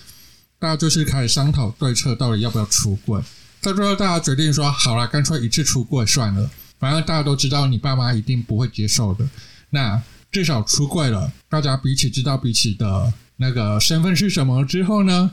[0.61, 3.23] 大家就是开始商讨对策，到底要不要出柜。
[3.62, 6.51] 到最后，大家决定说：“好了，干脆一次出柜算了。
[6.79, 9.25] 反正大家都知道，你爸妈一定不会接受的。
[9.71, 15.31] 那至少出柜了，大家彼此知道彼此的那个身份是什么之后呢，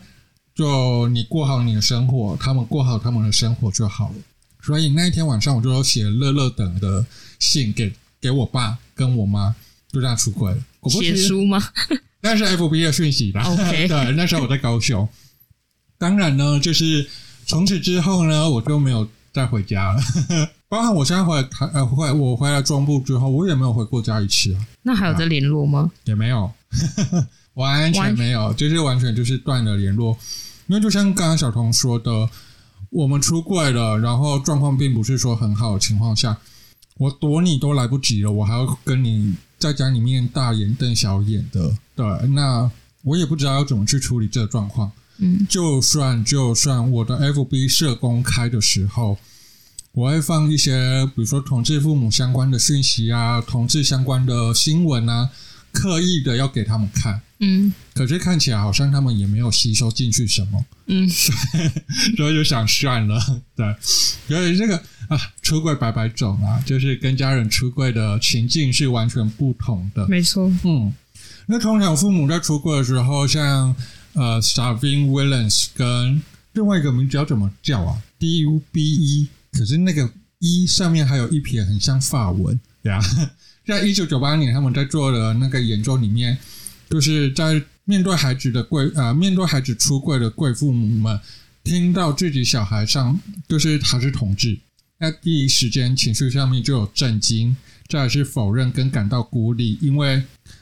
[0.54, 4.16] 就你过好你的生活，他们过好他们的生活就好了。
[4.62, 7.06] 所以那一天晚上，我就写乐乐等的
[7.40, 9.54] 信给给我爸跟我妈，
[9.92, 10.58] 就这样出柜了。
[10.90, 11.62] 写书吗？
[12.22, 13.44] 那是 FB 的讯息吧.
[13.56, 15.08] 对，那时候我在高雄。
[16.00, 17.08] 当然呢，就是
[17.46, 20.02] 从此之后呢，我就没有再回家了。
[20.68, 24.68] 包括我现在回来台呃回我回来中部之后，我也没有回过家一次啊。
[24.84, 25.92] 那还有在联络吗？
[26.06, 26.52] 也没有，
[27.56, 30.18] 完全没有，就是完全就是断了联络。
[30.68, 32.30] 因为就像刚刚小童说的，
[32.90, 36.38] 我们出柜了，然后状况并不是说很好的情况下，
[36.98, 39.36] 我躲你都来不及了，我还要跟你。
[39.58, 42.70] 在家里面大眼瞪小眼的，对，那
[43.04, 44.92] 我也不知道要怎么去处理这个状况。
[45.18, 49.18] 嗯，就算就算我的 FB 社公开的时候，
[49.96, 55.30] 我会放一些，比如说同志父母相关的讯息啊，同志相关的新闻啊，
[55.72, 57.22] 刻意的要给他们看。
[57.40, 60.66] 嗯，可是看起来好像他们也没有吸收进去什么。
[60.88, 61.08] 嗯，
[62.18, 63.18] 所以就想算了。
[63.56, 64.78] 对，所以这个
[65.08, 70.06] 啊，出柜百百种啊，就是跟家人出柜的情境是完全不同的。
[70.10, 70.52] 没错。
[70.66, 70.94] 嗯，
[71.48, 73.74] 那通常父母在出柜的时候，像
[74.12, 80.08] 呃，Starving Williams 跟另外一个名字要怎么叫啊？D U B E，可是那个
[80.40, 83.00] 一上面还有一撇，很像法文，对啊。
[83.66, 86.38] 在一九九八年，他们在做的那个研究里面。
[86.88, 91.20] 就是在面对孩子的贵呃，面对孩子出柜的贵父母们，
[91.64, 94.56] 听到自己小孩上就是他是同志，
[95.00, 97.58] 那第一时间情绪上面就有震惊，
[97.90, 100.22] 再来是否认跟感到孤立，因为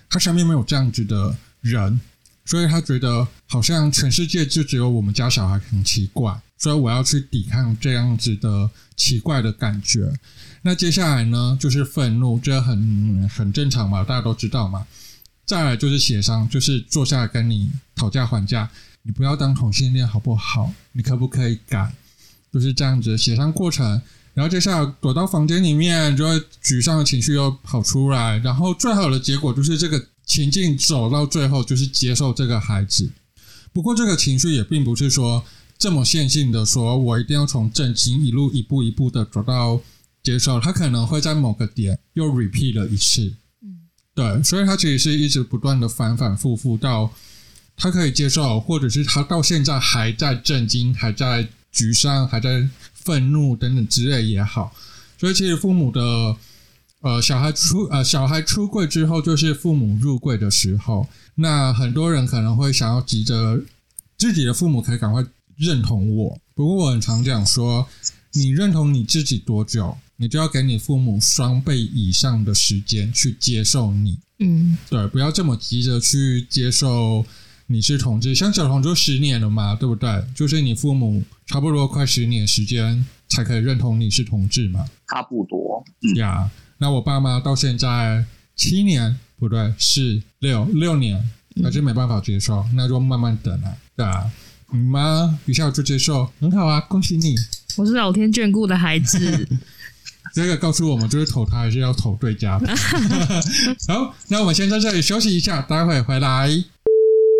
[0.09, 1.99] 他身边没有这样子的人，
[2.45, 10.13] 所以他觉得好像全世界就只有我们家小孩很奇怪，所以我要去抵抗这样子的奇怪的感觉。
[10.61, 14.87] 那接下来呢，就是愤怒，这很很正常嘛，大家都知道嘛。
[15.45, 18.69] 再来就是协商，就是坐下来跟你讨价还价，
[19.01, 20.73] 你不要当同性恋好不好？
[20.93, 21.93] 你可不可以改？
[22.53, 24.01] 就是这样子协商过程。
[24.33, 28.37] 然后接下来躲到房间里面，就会沮丧的情绪又跑出来。
[28.37, 33.11] 然后最好的结果就是这个情境走到最后，就是接受这个孩子。
[33.73, 35.43] 不过这个情绪也并不是说
[35.83, 39.81] 这么线性的，说我一定要从震惊一路一步一步的走到
[40.23, 43.33] 接受，他可能会在某个点又 repeat 了一次。
[43.61, 43.81] 嗯，
[44.15, 47.11] 对，所以他其实是一直不断的反反复复到
[47.75, 54.73] 他可以接受，或者是他到现在还在震惊，还在沮丧，还在愤怒等等之类也好。
[55.19, 56.37] 所以其实父母的。
[57.01, 61.05] 呃，小孩出呃，小孩出柜之后，就是父母入柜的时候。
[61.35, 63.61] 那很多人可能会想要急着
[64.17, 65.21] 自己的父母可以赶快
[65.57, 66.39] 认同我。
[66.55, 67.87] 不过我很常讲说，
[68.33, 74.19] 你认同你自己多久，你就要给你父母双倍以上的时间去接受你。
[74.39, 77.25] 嗯，对，不要这么急着去接受
[77.67, 78.35] 你是同志。
[78.35, 80.23] 像小童就十年了嘛，对不对？
[80.35, 85.83] 就是你父母差不多快十年时间才可以认同你是同志嘛，差不多。
[86.15, 86.45] 呀。
[86.45, 86.49] Yeah.
[86.79, 91.23] 那我爸妈到现在七年不对，是六六年，
[91.63, 94.29] 还是没办法接受，那就慢慢等啊，对啊，
[94.73, 97.35] 你妈一下就接受，很好啊，恭喜你，
[97.77, 99.47] 我是老天眷顾的孩子。
[100.33, 102.67] 这个告诉我们，就是投他还是要投对家的。
[103.87, 106.49] 好，那我们先在这里休息一下，待会回来。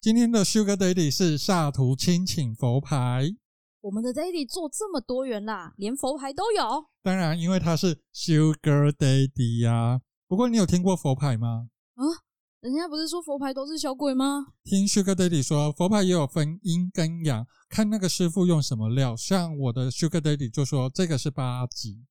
[0.03, 3.33] 今天的 Sugar Daddy 是萨图亲请佛牌。
[3.81, 6.85] 我们的 Daddy 做这么多元啦，连佛牌都有。
[7.01, 10.01] 当然，因为他是 Sugar Daddy 呀、啊。
[10.27, 11.69] 不过，你有听过佛牌吗？
[11.95, 12.03] 啊，
[12.63, 14.53] 人家不是说佛牌都是小鬼吗？
[14.63, 19.17] 听 Sugar Daddy 说，佛牌也有分阴跟阳，看那个师傅用什么料。
[19.17, 22.05] 像我的 Sugar Daddy 就说这个是八级。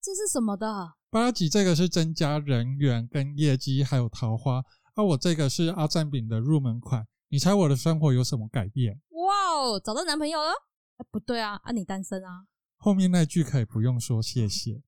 [0.00, 0.92] 这是什么的？
[1.10, 4.62] 八级这个是增加人缘跟业绩，还有桃花。
[4.94, 7.04] 而、啊、我这个是阿赞饼的入门款。
[7.28, 9.00] 你猜我的生活有什么改变？
[9.10, 10.50] 哇哦，找到男朋友了？
[10.98, 12.46] 哎，不对啊，啊，你单身啊？
[12.76, 14.82] 后面那句可以不用说谢谢。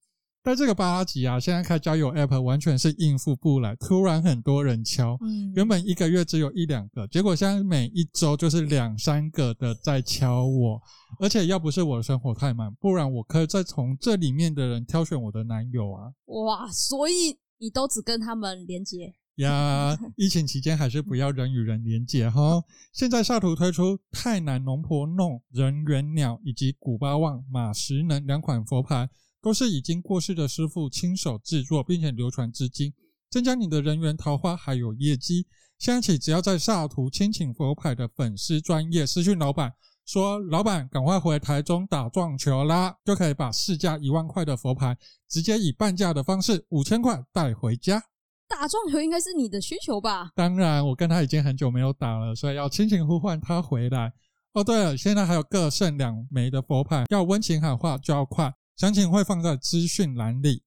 [0.49, 10.81] 但这个八级啊，现在开交友 App 完全是应付不来，突然很多人敲，嗯，原本一个月只有一两个，结果现在每一周就是两三个的在敲我，
[11.21, 16.11] 而且要不是我的生活太满，不然我可以再从这里面的人挑选我的男友啊。
[16.25, 19.15] 哇，所以你都只跟他们连接？
[19.35, 22.65] 呀，疫情期间还是不要人与人连接哈。
[22.95, 29.11] 现在下图推出泰南龙婆弄人猿鸟以及古巴旺马石能两款佛牌，
[29.49, 32.93] 都是已经过世的师傅亲手制作，并且流传至今，
[33.31, 35.47] 增加你的人缘桃花还有业绩。
[35.79, 39.73] 现在起，只要在萨图亲请佛牌的粉丝专业私讯老板
[40.05, 44.95] 说：“老板，赶快回台中打撞球啦！”就可以把市价一万块的佛牌
[45.31, 48.03] 直接以半价的方式五千块带回家。
[48.47, 50.31] 打撞球应该是你的需求吧？
[50.35, 54.13] 当然，我跟他已经很久没有打了，所以要亲情呼唤他回来。
[54.53, 60.63] 哦，对了，现在还有各剩两枚的佛牌，要温情喊话就要快，详情会放在资讯栏里。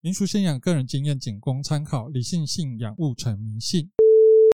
[0.00, 3.90] 民俗信仰个人经验仅供参考，理性信仰勿成迷信。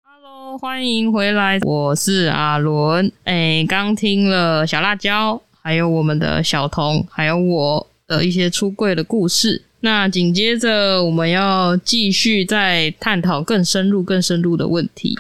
[0.03, 3.13] Hello，欢迎回来，我是阿伦。
[3.25, 9.63] 哎，刚听了小辣椒，还有我们的小童，还有我的一些出柜的故事。
[9.81, 15.15] 那紧接着我们要继续再探讨更深入、更深入的问题。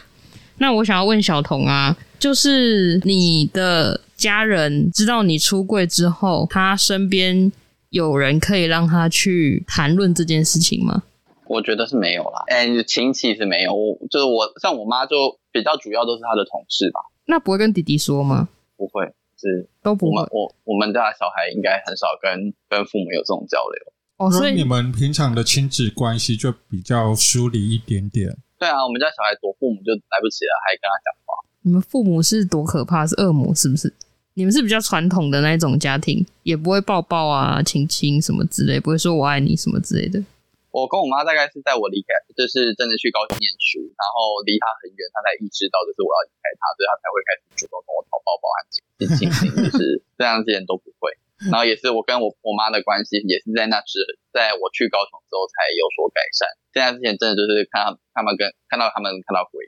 [0.57, 7.52] 那我想要问小童啊，就是你的家人知道你出柜之后，他身边
[7.90, 11.04] 有人可以让他去谈论这件事情吗？
[11.46, 17.00] 我觉得是没有啦，哎，亲戚是没有，我就是我像我妈就比较主要都是她的同事吧。
[17.24, 18.48] 那不会跟弟弟说吗？
[18.76, 19.07] 不会，
[19.40, 20.20] 是都不会。
[20.31, 23.92] 我我，我们家小孩应该很少跟跟父母有这种交流。
[24.18, 28.37] 哦，所以你们平常的亲子关系就比较疏离一点点。
[28.59, 31.47] 对啊，我们家小孩躲父母就来不及了，还跟他讲话。
[31.62, 33.07] 你们父母是多可怕？
[33.07, 33.92] 是恶魔是不是？
[34.35, 40.23] 你们是比较传统的那一种家庭，也不会抱抱啊、亲亲什么之类，不会说我爱你什么之类的。
[40.71, 48.79] 我跟我妈大概是在我离开，就是真的去高雄念书，然后离她很远，她才意识到就是我要离开她，所以她才会开始主动跟我讨抱抱和亲
[49.18, 51.11] 亲亲，就是这样之前都不会。
[51.51, 54.03] 然后也是我跟我我妈的关系，也是在那时，
[54.35, 56.47] 在我去高雄之后才有所改善。
[56.75, 59.66] 现在之前真的就是看他们，他们跟看到他们看到鬼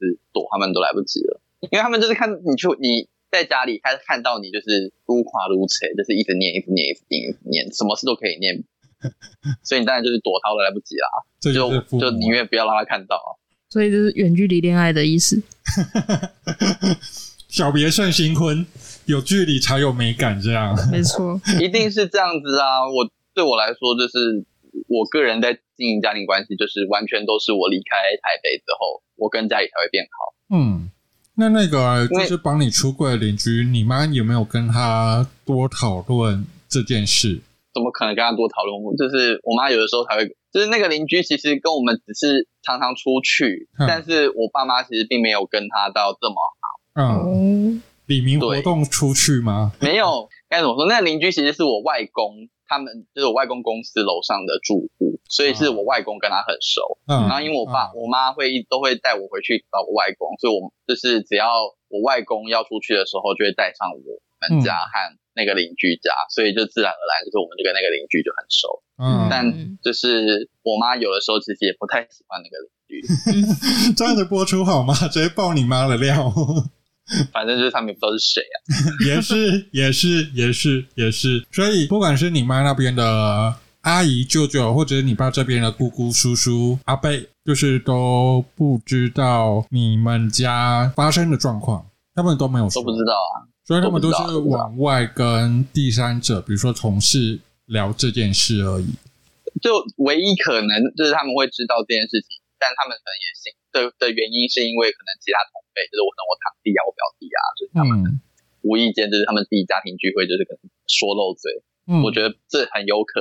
[0.00, 8.64] 是躲他们都来不及了，因为他们就是看你去你在家里，开始看到你就是如垮如扯，就是一直念一直念一直念一直念，什么事都可以念，
[9.62, 11.52] 所以你当然就是躲他都来不及啦，就
[12.00, 13.38] 就宁愿不要让他看到。
[13.68, 15.40] 所以就是远距离恋爱的意思。
[17.46, 18.66] 小别胜新婚。
[19.06, 22.86] 有距离才有美感，这样没错，一定是这样子啊！
[22.86, 24.44] 我对我来说，就是
[24.86, 30.56] 我个人在经营家庭关系，就是完全都是我离开台北之后，我跟家里才会变好。
[30.56, 30.90] 嗯，
[31.36, 37.40] 那那个、啊、就是帮你出柜的邻居，你妈有没有跟他多讨论这件事？
[37.72, 38.96] 怎么可能跟他多讨论？
[38.96, 47.30] 就是我妈有的时候才会，就是那个邻居其实跟我们只是常常出去，嗯、但是我爸妈其实并没有跟他到这么好。
[47.30, 49.70] 嗯，李明活动出去吗？
[49.80, 50.86] 没有，该怎么说？
[50.86, 56.78] 那个邻居其实是我外公，他们就是我外公公司楼上的住户，所以是我外公跟他很熟。
[57.10, 61.50] 嗯，然后因为我爸、嗯、我妈会都会带我回去找我外公，所以我就是只要
[61.90, 68.86] 我外公要出去的时候，就会带上我们家和那个邻居家，所以就自然而然就是我们就跟那个邻居就很熟。
[69.02, 69.42] 嗯，但
[69.82, 72.54] 就是我妈有的时候其实也不太喜欢那个
[72.86, 73.94] 邻居。
[73.98, 74.94] 这样子播出好吗？
[75.10, 76.30] 直接爆你妈的料。
[77.32, 78.56] 反正就是他们也不知道是谁啊。
[79.06, 81.44] 也是，也是，也是，也是。
[81.52, 87.10] 所以不管是你妈那边的阿姨、舅舅，或者是你爸这边的姑姑、叔叔、阿伯，
[87.44, 93.46] 就是都不知道你们家发生的状况，他们都没有说，都不知道啊。
[93.66, 97.40] 所以他们都是往外跟第三者，比如说同事。
[97.70, 98.90] 聊这件事而已，
[99.62, 99.70] 就
[100.02, 108.20] 唯一可能就是他们会知道这件事情，但他们可能也信的的原因是因为可能其他同辈，就是我跟我堂弟啊、我表弟啊，就是他们
[108.62, 111.62] 无意间就是他们自己家庭聚会，就是可能说漏嘴。
[111.86, 113.20] 嗯，我觉得这很有可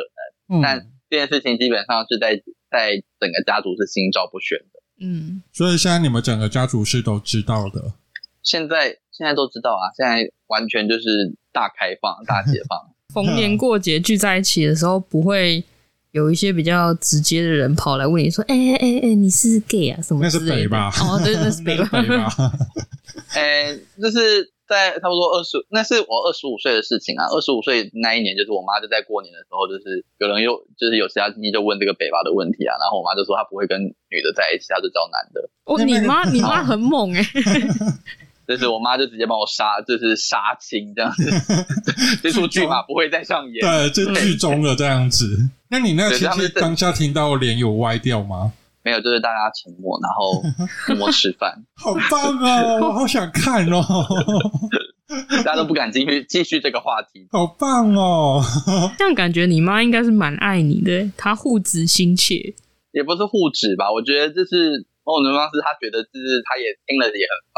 [0.49, 2.35] 能，嗯，但这件事情基本上是在
[2.69, 4.79] 在整个家族是心照不宣的。
[5.01, 7.93] 嗯，所以现在你们整个家族是都知道的。
[8.43, 12.77] 现在现在都知道啊，现在完全就是大开放、大解放。
[13.13, 15.63] 逢年过节聚在一起的时候，不会
[16.11, 20.01] 有一些比较直接的人跑来问你说：“哎哎哎哎，你是 gay 啊？
[20.01, 20.91] 什么之类的？”那是北吧？
[21.05, 21.89] 哦，对，那是北吧？
[23.37, 27.25] 哎，那是在差不多二十，那是我二十五岁的事情啊。
[27.29, 32.73] 二十五岁那一年，就是我妈就在过年的时候，就是有人又就是有其他亲戚就问这个北吧的问题啊。
[32.81, 35.49] 然后我妈就说她不会跟女的在一起，她就找男的。
[35.65, 37.33] 哦，你妈，你妈很猛哎、欸。
[38.49, 41.29] 就是我妈就直接帮我杀，就是杀青这样子，
[42.23, 43.61] 这出剧嘛不会再上演。
[43.61, 45.37] 对，就剧终了这样子。
[45.69, 48.53] 那你那个亲戚当下听到脸有歪掉吗？
[48.83, 50.41] 没有，就是大家沉默，然后
[50.87, 51.63] 默默吃饭。
[51.75, 53.83] 好棒哦，我好想看哦。
[55.29, 57.27] 大家都不敢继续继续这个话题。
[57.31, 58.41] 好棒哦，
[58.97, 62.53] 这样感觉你妈应该是蛮爱你的，她护子心切。
[62.91, 67.57] 也不是护子吧，我觉得这是某种方式，她觉得就是她也听了也很烦。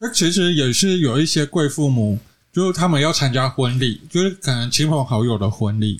[0.00, 2.18] 那其实也是有一些贵父母，
[2.52, 5.98] 就是他们要参加婚礼，就是可能亲朋好友的婚礼，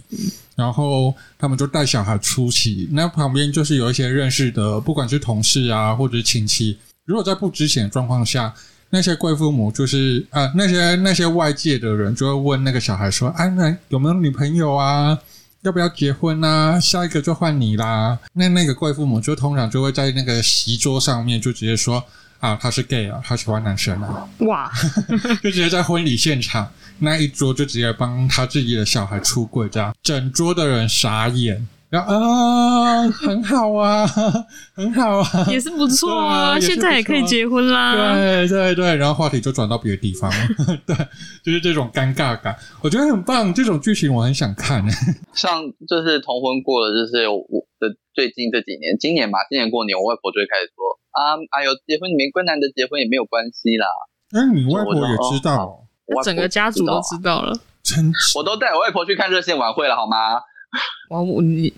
[0.54, 2.86] 然后他们就带小孩出席。
[2.92, 6.76] 那旁边就是有一些认识的，不管是同事啊，或者是亲戚。
[7.06, 8.54] 如果在不知情的状况下，
[8.90, 15.18] 那些贵父母就是啊，那些那些外界的人就会问那个小孩说：“啊，那有没有女朋友啊？
[15.62, 16.78] 要不要结婚啊？
[16.78, 22.04] 下一个就换你啦。”那那个贵父母就通常就会在那个席桌上面就直接说。
[22.42, 24.68] 啊，他是 gay 啊，他喜欢男生啊，哇，
[25.40, 26.68] 就直接在婚礼现场
[26.98, 29.94] 那一桌就直接帮他自己的小孩出柜，这样。
[30.02, 31.68] 整桌的人傻眼。
[31.92, 34.06] 然后啊，很好啊，
[34.72, 38.14] 很好啊，也是不错啊，现在也可以结婚啦。
[38.14, 40.36] 对对对，然后话题就转到别的地方了。
[40.88, 40.96] 对，
[41.44, 43.52] 就是这种尴尬感，我觉得很棒。
[43.52, 44.82] 这种剧情我很想看。
[45.36, 47.44] 像就是同婚过了，就是我
[47.78, 53.84] 的最近这几年，今年吧，今年过年，我外婆就会开始说啊，哎呦，结婚你们跟男的结婚也没有关系啦。
[54.32, 57.52] 哎，你外婆也知道，我整个家族都知道了。
[57.82, 60.40] 真，我都带我外婆去看热线晚会了，好吗？
[61.10, 61.72] 哇，我你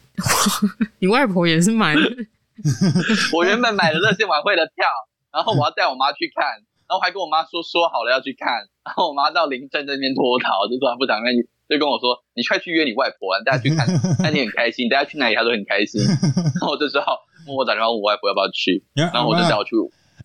[1.01, 2.01] 你外婆也是买的。
[3.35, 4.87] 我原本买了热线晚会的票，
[5.33, 6.47] 然后我要带我妈去看，
[6.87, 13.85] 然后还跟我妈说说好了要去看，然后我妈到临镇那边脱逃，就说她不想跟你，就跟我说你快去约你外婆，大家去看，
[14.23, 19.75] 那你很开心，大家去哪里她都很开心，然后我就只好默默打电话问我外婆要不要去，然后我就带我去，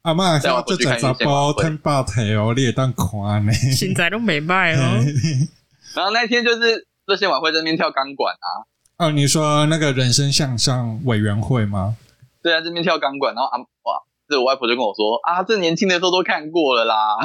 [0.04, 5.02] 阿妈带我去看热线晚会，八台哦，你也当看呢，现在都没卖哦，
[5.96, 6.86] 然后那天就是。
[7.10, 8.70] 热线晚会在那边跳钢管啊！
[9.02, 11.98] 哦，你说那个人生向上委员会吗？
[12.44, 13.98] 对啊，这边跳钢管，然后啊哇，
[14.30, 17.18] 这我外婆就跟我说啊，这年轻的时候都看过了啦。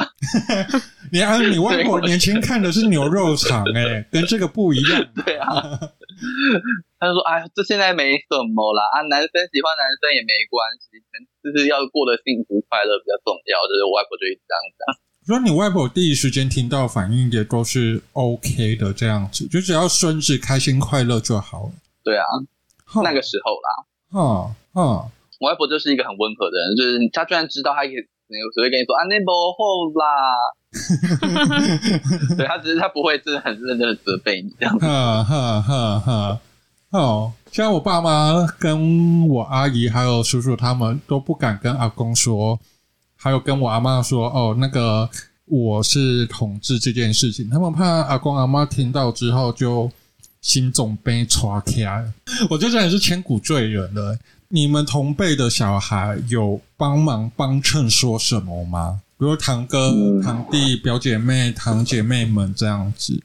[1.13, 5.05] 你啊，你外婆年轻看的是牛肉场哎、欸， 跟这个不一样。
[5.23, 5.53] 对啊，
[6.97, 10.97] 他就说哎，这现在没什么啦啊，男生喜欢男生也没关系，
[11.45, 13.61] 就是要过得幸福快乐比较重要。
[13.69, 15.04] 就是我外婆就一直这样讲。
[15.25, 21.71] 说你外婆第一时间听到反应也都是 OK 的，这样子就只要孙子开心快乐就好了。
[22.03, 22.25] 对啊，
[23.03, 25.09] 那个时候啦，嗯嗯，
[25.39, 30.05] 我外婆就是一个很温和的人，就是她居然知道，她可以只会跟你说啊，那不好啦。
[32.37, 34.85] 对，她只是她不会真的很认真的责备你这样子。
[34.85, 36.39] 哈哈哈哈
[36.91, 42.59] 哦，像我爸妈跟我阿姨还有叔叔他们都不敢跟阿公说。
[43.17, 45.09] 还有跟我阿妈说哦，那个
[45.45, 49.91] 我是同志这件事情，他们怕阿公阿妈听到之后就
[50.41, 52.05] 心总被抓开。
[52.49, 54.17] 我觉得这也是千古罪人了。
[54.49, 59.01] 你们同辈的小孩有帮忙帮衬说什么吗？
[59.17, 63.23] 比如堂哥、嗯、堂弟、表姐妹、堂姐妹们这样子？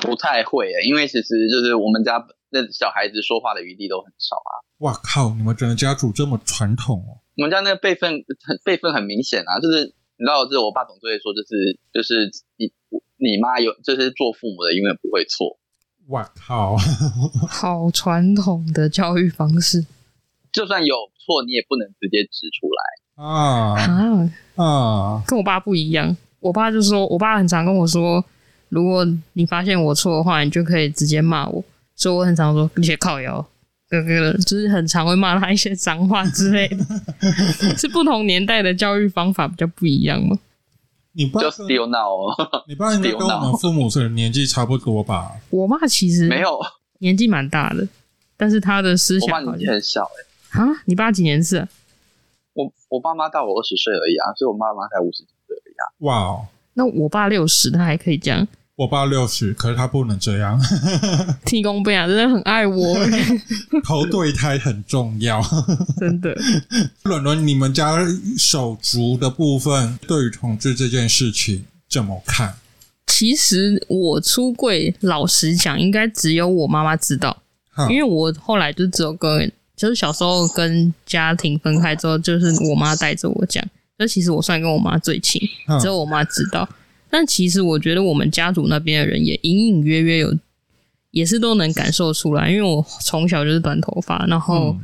[0.00, 4.52] 不太会诶，因为其实就是我们家那小孩子说话的余地都很少啊。
[4.78, 5.30] 哇靠！
[5.34, 7.21] 你们整个家族这么传统哦？
[7.36, 8.10] 我们家那个辈分
[8.46, 9.84] 很 辈分很明显啊，就是
[10.16, 12.70] 你知道，就是我爸总是会说，就是就是你
[13.16, 15.58] 你妈有，就是做父母的永远不会错。
[16.08, 16.76] 哇靠！
[17.48, 19.86] 好传统的教育方式，
[20.52, 25.22] 就算有错，你也不能直接指出来啊啊啊！
[25.26, 28.22] 跟我爸不一样，我爸就说，我爸很常跟我说，
[28.68, 31.64] 如果你发现我错的话，你就可以直接骂我。
[31.94, 33.46] 所以我很常说，你先靠腰。
[34.00, 36.82] 哥哥就是很常会骂他一些脏话之类的，
[37.76, 40.38] 是不同年代的教育方法比较不一样吗？
[41.12, 42.34] 你爸就丢闹哦，
[42.66, 45.32] 你爸应该跟我们 父母是年纪差不多吧？
[45.50, 46.58] 我妈其实没有
[47.00, 47.86] 年纪蛮大的，
[48.38, 50.62] 但是他的思想我爸年纪很小哎、欸。
[50.64, 51.68] 啊，你爸几年次啊？
[52.54, 55.84] 我我爸妈大我二十岁而已啊，所以我妈妈才五十几岁而已啊。
[55.98, 58.48] 哇哦，那我爸六十，他还可以这样。
[58.76, 60.58] 我爸六十，可是他不能这样。
[61.44, 62.96] 天公伯啊，真的很爱我。
[63.84, 65.42] 投对胎很重要，
[66.00, 66.34] 真的。
[67.02, 67.98] 伦伦，你们家
[68.38, 72.54] 手足的部分对于同志这件事情怎么看？
[73.06, 77.42] 其实我出柜，老实讲，应该只有我妈妈知道，
[77.90, 83.62] 因为我后来就只有跟，就是小时候跟家庭分开之后，就是我妈带着我讲。
[83.98, 85.40] 所以其实我算跟我妈最亲，
[85.78, 86.66] 只有我妈知道。
[87.12, 90.34] 但其实我觉得我们家族那边的人也隐隐约约有，
[91.10, 94.74] 也是都能感受出来，因为我从小就是短头发，然后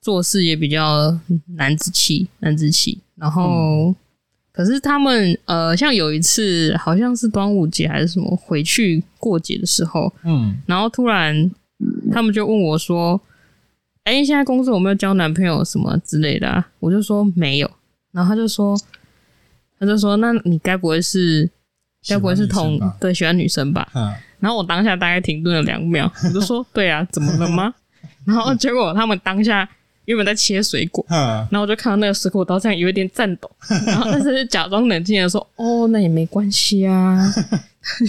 [0.00, 1.14] 做事也比较
[1.56, 2.98] 男子气，男子气。
[3.16, 3.94] 然后，
[4.50, 11.50] 可是他们呃，像有一次好像是端午节还是什么，回去过节的时候，嗯，然后突然
[12.10, 13.20] 他们就问我说
[14.04, 17.70] ：“哎，现在工作有没有交男朋友什么之类的啊？”我就说没有，
[18.10, 18.74] 然后他就说，
[19.78, 21.50] 他就说：“那你该不会是？”
[22.08, 23.88] 该不会是同对喜欢女生吧？
[23.94, 27.72] 嗯，然后我当下大概停顿了两秒， 我就说：“对啊，怎么了吗？”
[28.24, 29.68] 然后结果他们当下
[30.06, 31.18] 原本在切水果，嗯，
[31.50, 33.50] 然后我就看到那个水果刀这样有一点颤抖，
[33.86, 37.18] 然后但是假装冷静的说：“哦，那也没关系啊。”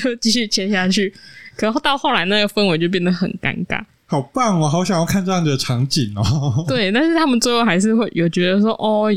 [0.02, 1.14] 就继续切下去。
[1.58, 3.82] 可是到后来那个氛围就变得很尴尬。
[4.06, 6.64] 好棒哦，好想要看这样的场景哦。
[6.68, 9.10] 对，但是他们最后还是会有觉得说：“哦，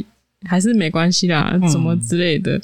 [0.49, 2.63] 还是没关系啦，什么之类的。”嗯，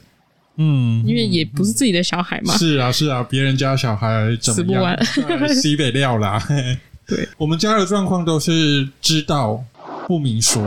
[0.56, 2.56] 因为也不是自己的小孩嘛。
[2.56, 4.96] 是啊，是啊，别人家小孩怎么样？
[5.04, 6.40] 死不完，西北料啦。
[7.06, 9.62] 对，我们家的状况都是知道
[10.06, 10.62] 不明说，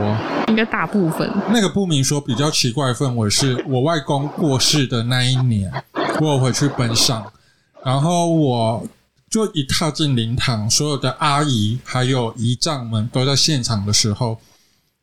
[0.48, 1.28] 应该大部分。
[1.50, 5.72] 那个不明说比较奇怪的氛围，是我外公过世的那一年，
[6.20, 7.24] 我回去奔丧，
[7.84, 8.86] 然后我
[9.28, 14.38] 就一踏进灵堂，所有的阿姨还有姨丈们都在现场的时候，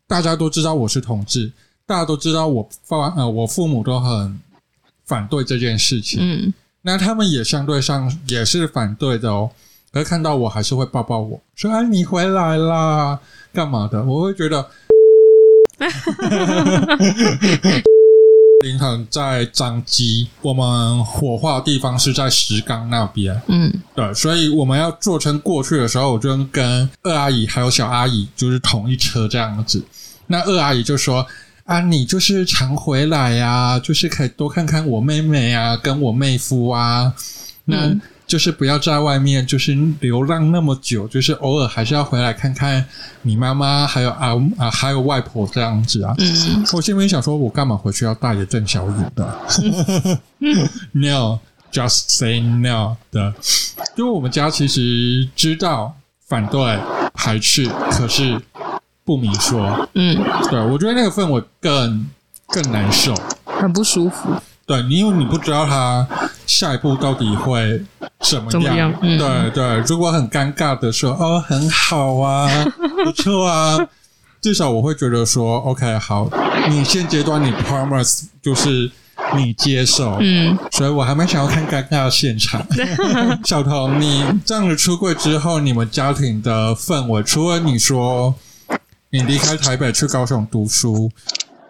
[0.07, 1.51] 大家都知道我是同志，
[1.86, 4.39] 大家都知道我父呃我父母都很。
[5.06, 9.49] 反对这件事情，嗯，那他们也相对上也是反对的哦。
[9.91, 13.18] 可是看到我还是会抱抱我说：“哎，你回来啦，
[13.53, 14.68] 干嘛的？”我会觉得，
[18.64, 29.82] 林肯在张基，我们火化的地方是在石冈那边，嗯，对，所以我们要坐车过去的时候，我就跟二阿姨还有小阿姨就是同一车这样子。
[30.28, 31.26] 那二阿姨就说。
[31.66, 37.11] 啊，你就是常回来呀、啊，就是可以多看看我妹妹啊，跟我妹夫啊，
[37.66, 37.91] 那
[38.28, 42.86] 就是不要在外面就是流浪那么久，就是偶尔还是要回来看看
[43.24, 46.13] 你妈妈，还有啊啊，还有外婆这样子啊。
[46.20, 49.39] 嗯，我心里想说，我干嘛回去要大爷郑小雨的
[50.91, 53.34] ？No，just say no 的，
[53.97, 55.95] 因为我们家其实知道
[56.28, 56.80] 反对
[57.16, 58.39] 排斥，可是。
[59.06, 60.18] 不明说，嗯，
[60.49, 62.10] 对，我觉得那个氛围更
[62.47, 63.14] 更难受，
[63.45, 64.30] 很不舒服。
[64.66, 66.08] 对，你因为你不知道他
[66.47, 67.86] 下一步到底会
[68.22, 68.93] 怎么样，怎么样？
[69.01, 72.49] 嗯、对对，如果很尴尬的说，哦，很好啊，
[73.06, 73.78] 不错啊，
[74.41, 76.28] 至少我会觉得说，OK，好，
[76.68, 78.89] 你现阶段你 promise 就是
[79.36, 82.66] 你接受，嗯，所以我还蛮想要看尴尬的现场。
[83.45, 88.34] 小童，你这样子出柜之后，你们家庭的氛围，除了你说。
[89.16, 91.09] 你离开台北去高雄读书，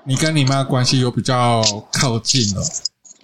[0.04, 1.62] 你跟你妈关系又比较
[1.93, 2.62] 靠近了。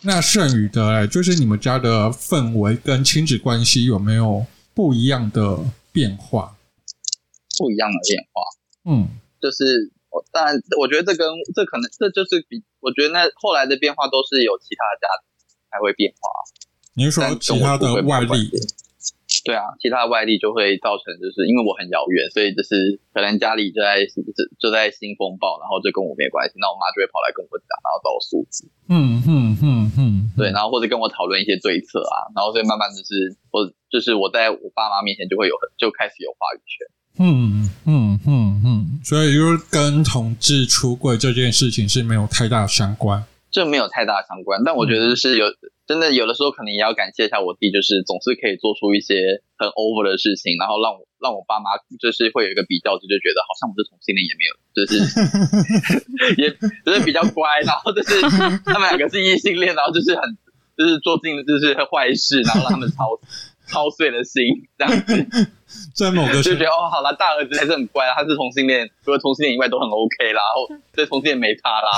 [0.04, 4.46] 那剩余的，就是你们家的氛围跟亲子关系有没有
[4.76, 5.58] 不一样的
[5.92, 6.56] 变化？
[7.58, 9.10] 不一样的变化，嗯，
[9.42, 16.30] 就是我当然，我觉得这跟这可能这就是比我觉得那后来的变化都是有其他的家庭才会变化。
[16.94, 18.52] 你是说其他的外力？
[19.44, 24.22] 对啊，其他的外力就会造成，就是因为我很遥远，所以就是可能家里就在就
[24.60, 28.70] 就在新风暴，然后就跟我没关系，那我妈就会跑来跟我讲，然后找我诉苦。
[28.92, 36.86] 嗯嗯嗯嗯，对，然后或者跟我讨论一些对策啊，然后所以慢慢就是我就是我在我爸妈面前就会有就开始有话语权。
[37.18, 43.24] 嗯嗯嗯嗯，所以就是跟同志出柜这件事情是没有太大相关。
[43.50, 45.48] 这没有太大相关，但我觉得是有。
[45.48, 55.04] 嗯真的有的时候可能也要感谢一下我弟，就是总是可以做出一些很 over 的事情，然后让我让我爸妈就是会有一个比较就，就觉得好像我是同性恋也没有，就是
[56.42, 56.48] 也
[56.86, 58.22] 就是比较乖，然后就是
[58.64, 60.38] 他们两个是异性恋，然后就是很
[60.78, 63.20] 就是做尽就是坏事，然后让他们操
[63.68, 64.44] 操碎了心
[64.78, 65.28] 这样子，
[65.94, 71.92] 在某个就觉得哦，好了，大儿子还是很乖啊，他是同性恋，除了同性恋以外都很 OK 啦，然后对同性恋没差啦，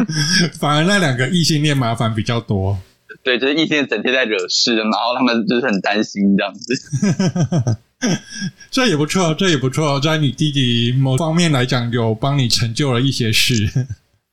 [0.58, 2.78] 反而那两个异性恋麻烦比较多。
[3.26, 7.78] 对，就是异性整天在惹事，然后他们就是很担心这样子。
[8.70, 13.66] 这也不错，这也不错，在你弟弟某方面来讲，有帮你成就了一些事。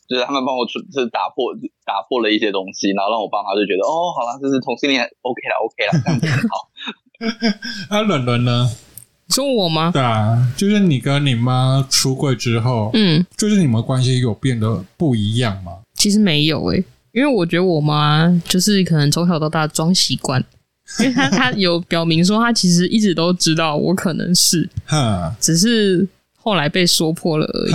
[0.07, 6.69] 就是他们帮我出，就是打破打破了一些东西，然后让我爸妈就觉得哦，好了，就是同性恋，OK 了，OK 了，这样子很好。
[7.97, 8.69] 啊，伦伦呢？
[9.29, 9.89] 说我吗？
[9.91, 15.79] 对啊，就是你跟你妈出柜之后，嗯，就是你们关系有变得不一样吗？
[15.95, 16.83] 其实没有诶、欸。
[17.13, 20.43] 因为我觉得我妈就是可能从小到大装习惯，
[20.99, 24.67] 因为她她有表明说她其实一直都知道我可能是，
[25.39, 27.71] 只是后来被说破了而已。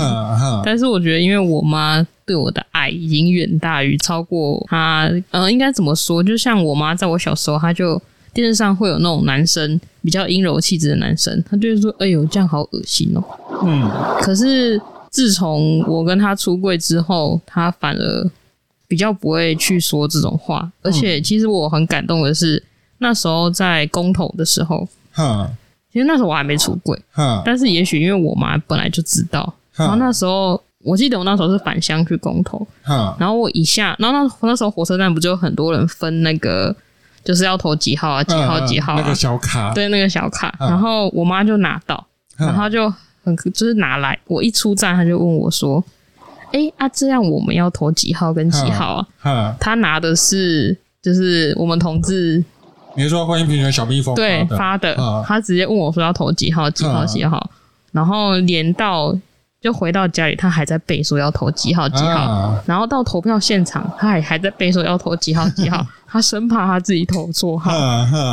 [0.64, 6.20] 但是我觉得，因为我妈对我的爱已经远大于超过她，呃，应该怎么说？
[6.20, 8.00] 就像我妈在我小时候，她就
[8.34, 13.22] 电视上会有那种男生比较阴柔气质的男生，她就会说：“哎呦，这样好恶心哦。”
[13.64, 13.88] 嗯。
[14.20, 14.80] 可是
[15.10, 18.28] 自从我跟她出柜之后，她反而。
[18.88, 22.60] 比较不会去说这种话，而且其实我很感动的是，
[22.98, 24.88] 那时候在公投的时候，
[25.92, 26.98] 其实那时候我还没出柜，
[27.44, 32.66] 但是也许因为我妈本来就知道，然后那时候我记得我那时候是返乡去公投，
[33.20, 36.74] 然后我一下，然后那那时候火车站不就很多人分那个
[37.22, 42.90] 就是要投几号啊，几号几号啊，那个小卡，对，那个小卡，然后我妈就拿到，然后就
[43.22, 45.84] 很就是拿来，我一出站，她就问我说。
[46.52, 49.54] 哎、欸、啊，这样我们要投几号跟几号啊？
[49.60, 52.42] 他拿的是就是我们同志，
[52.96, 54.96] 比如说欢迎平权小蜜蜂对发的，
[55.26, 57.50] 他直接问我说要投几号几号几号，
[57.92, 59.14] 然后连到
[59.60, 67.70] 就回到家里，他还在背说要投几号几号，然后到投票现场，他还还在背说要投几号几号， 他生怕他自己投错号。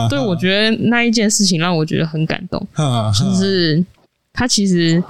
[0.10, 2.66] 对，我觉得那一件事情让我觉得很感动，
[3.14, 3.84] 就是
[4.32, 5.04] 他其实。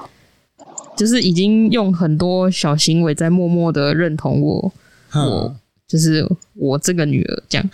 [0.96, 4.74] 就是已经用很多小行为在默默的认同我，
[5.14, 5.56] 我
[5.88, 7.70] 就是我这个女儿这样，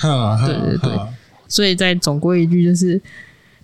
[0.45, 0.99] 对对对，
[1.47, 3.01] 所以再总归一句就是，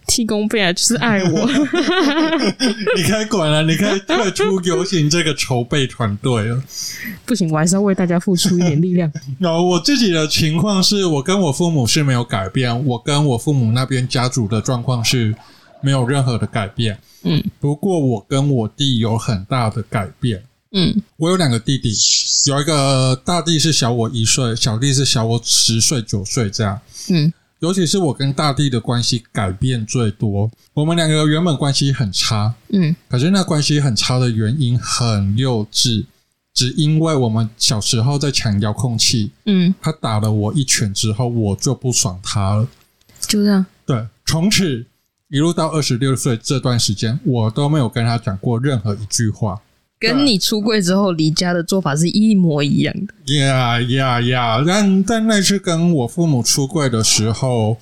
[0.08, 1.48] 替公辈啊，就是爱我。
[2.96, 6.64] 你开管了，你开退出游行这个筹备团队了。
[7.26, 9.12] 不行，我还是要为大家付出一点力量。
[9.40, 15.36] 然后我自己的情况是我跟我父母是没有改变，我跟我父母那边家族的状况是
[15.88, 17.00] 没有任何的改变。
[17.24, 20.44] 嗯，不过我跟我弟有很大的改变。
[20.74, 21.94] 嗯，我有两个弟弟，
[22.48, 26.78] 有一个大弟是小我一岁，小弟是小我十岁九岁这样。
[27.10, 30.52] 嗯，尤其是我跟大弟的关系改变最多。
[30.74, 36.04] 我们两个原本关系很差，嗯，可是那关系很差的原因很幼稚，
[36.54, 42.68] 只因为我们小时候在抢遥控器，嗯，他打了我一拳之后，我就不爽他了，
[43.22, 43.66] 就这样。
[43.86, 44.86] 对，从此。
[45.30, 49.60] 一路到二十六岁这段时间，我都没有跟他讲过任何一句话。
[50.00, 53.36] 跟你出柜之后离家的做法是一模一样的。
[53.36, 54.64] 呀呀呀！
[54.66, 57.76] 但但那次跟我父母出柜的时候，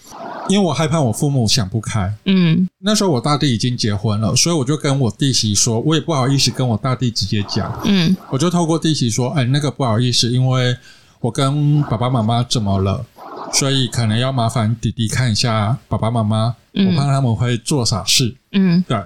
[0.49, 2.11] 因为我害怕我父母想不开。
[2.25, 2.67] 嗯。
[2.79, 7.79] 那时候我大弟已经结婚了，所以我就跟我弟媳说，我也不好意思跟我大弟直接讲。
[7.85, 8.15] 嗯。
[8.31, 10.75] 我就透过弟媳说：“哎，那个不好意思，因为
[11.19, 13.05] 我跟爸爸妈妈怎么了？”
[13.53, 18.35] 所以可能要麻烦弟弟看一下爸爸妈妈，嗯、我怕他们会做傻事。
[18.51, 19.01] 嗯，对。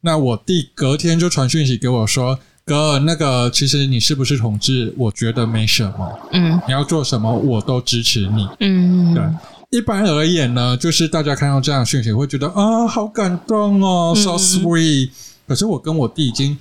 [0.00, 4.94] 那我弟隔天就传讯息给我说：“哥，那个其实你是不是同志？
[4.96, 6.18] 我觉得没什么。
[6.32, 8.48] 嗯，你要做什么我都支持你。
[8.60, 9.24] 嗯，对。
[9.70, 15.10] 一般而言呢，就是大家看到这样的讯息会觉得啊，好感动哦，嗯，so sweet。
[15.46, 16.56] 可是我跟我弟已经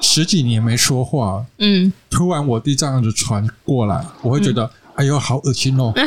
[0.00, 4.64] 十几年没说话，嗯，突然我弟这样子传过来，我会觉得。
[4.64, 5.92] 嗯哎呦，好恶心哦！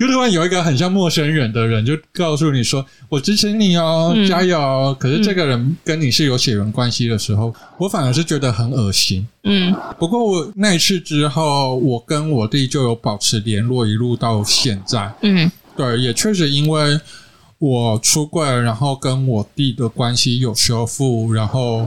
[0.00, 9.24] 就突然有一个很像陌生人的人，就告诉你说：“我支持你哦，嗯、加油！”可是这个人跟你是有血缘关系的时候，我反而是觉得很恶心。
[9.44, 15.12] 嗯，不过我那一次之后，我跟我弟就有保持联络，一路到现在。
[15.22, 16.98] 嗯，对，也确实因为
[17.58, 21.86] 我出柜，然后跟我弟的关系有修复，然后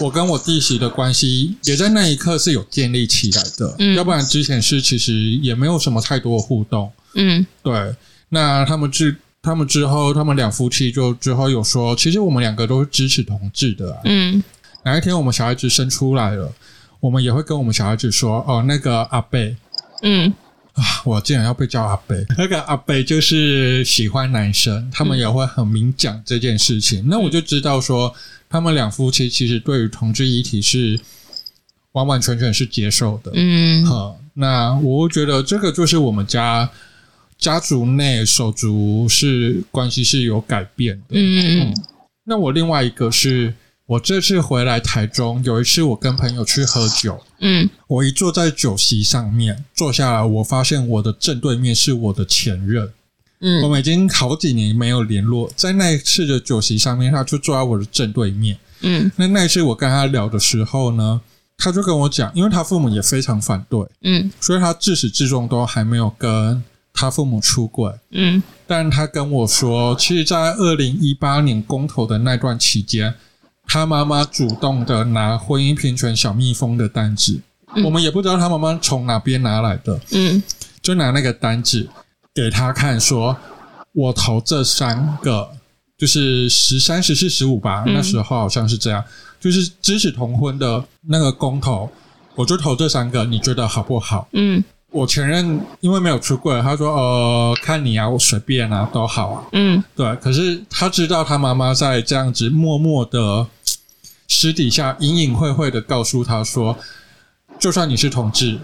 [0.00, 3.76] 我跟我弟媳的关系也在那一刻是有建立起来的。
[3.78, 6.90] 嗯，要不然之前是其实也没有什么太多的互动。
[7.14, 7.94] 嗯，对。
[8.28, 14.00] 那他们之他们之后，他们两夫妻就之后有说，其实我们两个都是支持同志的啊。
[14.04, 14.42] 嗯，
[14.84, 16.52] 哪一天我们小孩子生出来了，
[17.00, 19.56] 我们也会跟我们小孩子说，哦，那个阿贝。
[20.02, 20.32] 嗯。
[20.74, 21.02] 啊！
[21.04, 27.00] 我竟然要被叫阿北，那个阿北就是喜欢男生，他们也会很明讲这件事情。
[27.04, 28.14] 嗯、那我就知道说，
[28.48, 30.98] 他们两夫妻其实对于同志议题是
[31.92, 33.30] 完完全全是接受的。
[33.34, 36.68] 嗯，好，那我觉得这个就是我们家
[37.38, 41.04] 家族内手足是关系是有改变的。
[41.10, 41.74] 嗯，嗯，
[42.24, 43.54] 那我另外一个是。
[43.86, 52.90] 我这次回来台中，有一次我跟朋友去喝酒，嗯，我一坐在酒席上面坐下来，我发现我的正对面是我的前任，
[53.40, 61.20] 嗯，我们已经好几年没有联络，在那一次的酒席上面，他就坐在我的正对面，嗯，那那一次我跟他聊的时候呢，
[61.58, 66.64] 他就跟我讲，因为他父母也非常反对，嗯，所以他自始至终都还没有跟
[66.94, 73.14] 他父母出轨，嗯，但他跟我说，其实，在二零一八年公投的那段期间。
[73.66, 77.40] 他妈妈主动的拿婚姻平权小蜜蜂的单子，
[77.74, 80.42] 嗯、我们也不知道他妈妈从哪边拿来的，嗯，
[80.80, 81.88] 就拿那个单子
[82.34, 83.36] 给他看，说
[83.92, 85.50] ：“我投这三个，
[85.98, 89.02] 就是十三、十四、十五吧，嗯、那时候好像是这样，
[89.40, 91.90] 就是支持同婚的那个公投，
[92.34, 94.62] 我就投这三个，你觉得好不好？”嗯。
[94.90, 100.14] 我前任因为没有出柜，他说：“呃，看你啊，我随便啊，都好啊。”嗯，对。
[100.22, 103.44] 可是他知道他妈妈在这样子默默的
[104.34, 106.76] 私底下隐隐晦晦的告诉他说
[107.58, 108.58] ：“就算你是同志，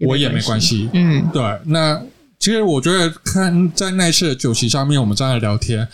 [0.00, 1.42] 我也没关系。”嗯，对。
[1.64, 2.00] 那
[2.38, 5.86] 其实我觉得看在那次的酒席上面，我们正在聊天，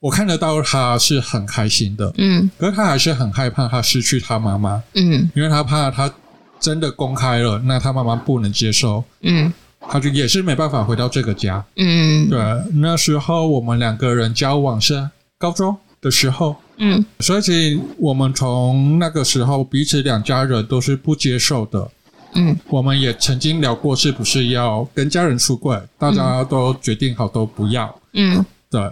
[0.00, 2.12] 我看得到他是很开心的。
[2.18, 4.82] 嗯，可是他还是很害怕他失去他妈妈。
[4.94, 6.12] 嗯，因为他怕他。
[6.60, 12.40] 真的公开了，那他妈妈不能接受，嗯，他就也是没办法回到这个家，嗯，对。
[12.80, 21.90] 那时候我们两个人交往是高中的时候，嗯，所以其实我们从那个时候彼此两家人都是不接受的，
[22.34, 28.90] 嗯，我们也曾经聊过是不是要跟家人出柜，大家都决定好都不要，嗯，对，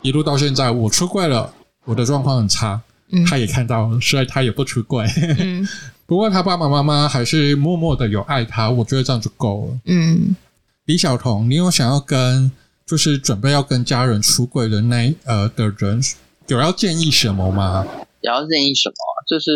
[0.00, 1.52] 一路到现在我出柜了，
[1.84, 2.80] 我的状况很差，
[3.10, 5.06] 嗯，他也看到了，所以他也不出柜，
[5.38, 5.68] 嗯。
[6.08, 9.80] 不过他爸爸妈妈还是默默的有爱他，我觉得这样就够了。
[9.86, 10.36] 嗯，
[10.84, 12.48] 李小彤，你有想要跟
[12.86, 16.00] 就是准备要跟家人出柜的那呃的人
[16.48, 17.84] 有要建议什么吗？
[18.22, 18.96] 有要建议什么？
[19.26, 19.50] 就是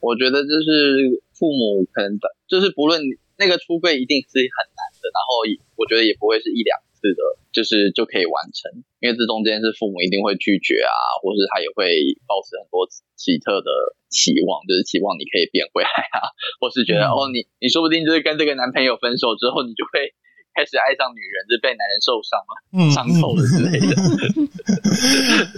[0.00, 3.00] 我觉得就是父母可能的，就是不论
[3.38, 5.44] 那个出柜一定是很难的，然后
[5.76, 7.20] 我觉得也不会是一两次的，
[7.52, 8.70] 就是就可以完成，
[9.00, 11.88] 因为这中间是父母一定会拒绝啊，或是他也会
[12.28, 13.96] 抱持很多奇特的。
[14.06, 20.14] 期望就是期望你可以变回来啊，或是觉得、哦，你你说不定就是跟这个男朋友分手之后，你就会
[20.56, 22.56] 开始爱上女人，就是被男人受伤了，
[22.88, 23.92] 伤透了之类的。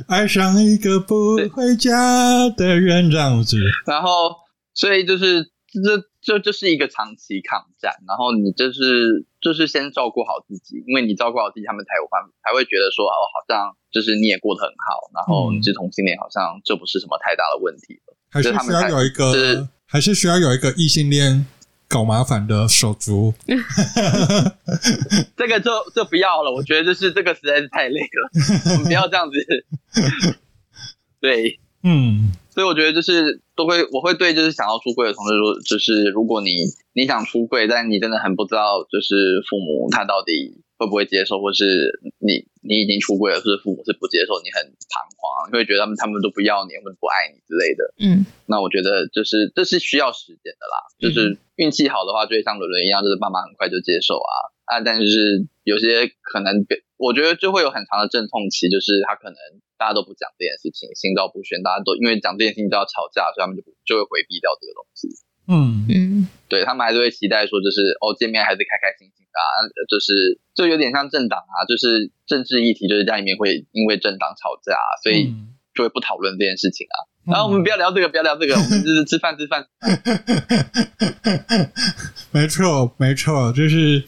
[0.10, 3.56] 爱上一个不回家的人，这样子。
[3.86, 4.34] 然后，
[4.74, 7.94] 所以就是这这就是一个长期抗战。
[8.08, 18.16] 然后你就是就是先照顾好自己，因为你照顾好自己，他们才有办法，才会觉得说哦，好像就是你也过得很好，然后你是同性恋，好像这不是什么太大的问题了。
[18.30, 21.46] 还是需要有一个，还是需要有一个异性恋
[21.88, 23.32] 搞麻烦的手足。
[25.36, 28.30] 这个就就不要了，我觉得就是这个实在是太累了，
[28.72, 29.34] 我们不要这样子。
[31.20, 36.54] 对，嗯，所以我觉得就是都会，我会对就是想要出柜的同事说，就是如果你
[36.92, 40.62] 你想出柜，但你真的很不知道，就是父母他到底。
[40.78, 41.66] 会不会接受，或是
[42.22, 47.82] 你你已经出轨了，或是父母是不接受，你很彷徨，你会觉得他们他们都不要你，或者不爱你之类的。
[47.98, 50.76] 嗯，那我觉得就是这是需要时间的啦。
[51.02, 54.32] 就是运气好的话，就会像伦伦一样，就是爸妈很快就接受啊
[54.70, 54.80] 啊！
[54.80, 56.66] 但是有些可能，
[56.96, 59.38] 我觉得就会有很长的阵痛期，就是他可能
[59.78, 65.10] 大家都不讲这件事情，心照不宣，大家都因为讲这件事情都要吵架，所以他们就就会回避掉这个东西。
[65.48, 75.32] 嗯嗯，对他们还是会期待说，就是哦，见面还是开开心心的，啊，就是就有点像政党啊，就是政治议题，就是家里面会因为政党吵架，所以
[75.74, 76.96] 就会不讨论这件事情啊。
[77.26, 79.66] 嗯、然后我们不要聊这个，不要聊这个，我们就是吃饭吃饭。
[82.30, 84.04] 没错没错，就是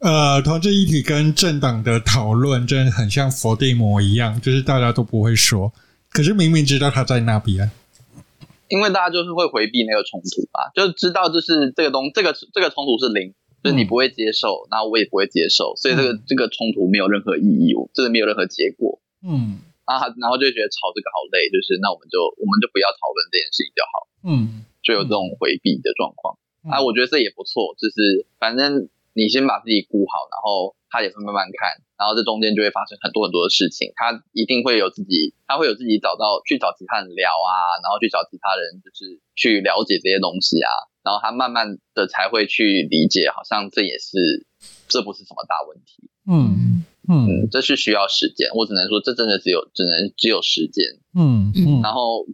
[0.00, 5.72] 呃，同志议题跟政党的讨论真的很像佛地魔一样，就是大家都不会说，
[6.10, 7.70] 可是明明知道他在那边。
[8.68, 18.98] 因为大家就是会回避那个冲突吧，就知道就是这个东这个这个冲突是零，就就是你不会接受，然后我也不会接受，所以这个、嗯、这个冲突没有任何意义，真的没有任何结果。
[19.20, 23.94] 嗯啊，然后就觉得吵这个好累，就是那我们就我们就不要讨论这件事情就好。
[24.24, 26.40] 嗯，就有这种回避的状况。
[26.64, 28.88] 嗯、啊，我觉得这也不错，就是反正
[29.18, 33.90] 你先把自己顾好，然后他也会慢慢看，然后这中间就会发生很多很多的事情。
[33.98, 40.70] 他一定会有自己，他会有自己找到去找其他人聊啊，然后去找其他人，就是去了解这些东西啊，
[41.02, 44.46] 然后他慢慢的才会去理解，好像这也是
[44.86, 46.06] 这不是什么大问题。
[46.30, 46.86] 嗯。
[47.08, 50.84] 嗯，这是需要时间，我只能说，这真的只有只能只有时间。
[51.16, 52.26] 嗯嗯，然后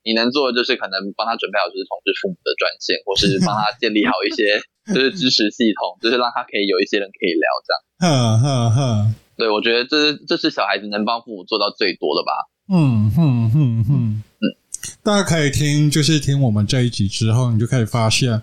[0.00, 4.56] 你能做的就是可能帮他准备好就是同志父母的专线，或是 帮他建立好一些
[4.92, 7.80] 就是支持系统，就是让他可以有一些人可以聊这样。
[7.98, 12.32] 呵呵呵，对，我觉得这是这是小孩子能帮父母做到最多的吧。
[12.68, 14.56] 嗯哼哼哼嗯，
[15.02, 18.42] 大家可以听，就是听我们这一集之后，你就可以发现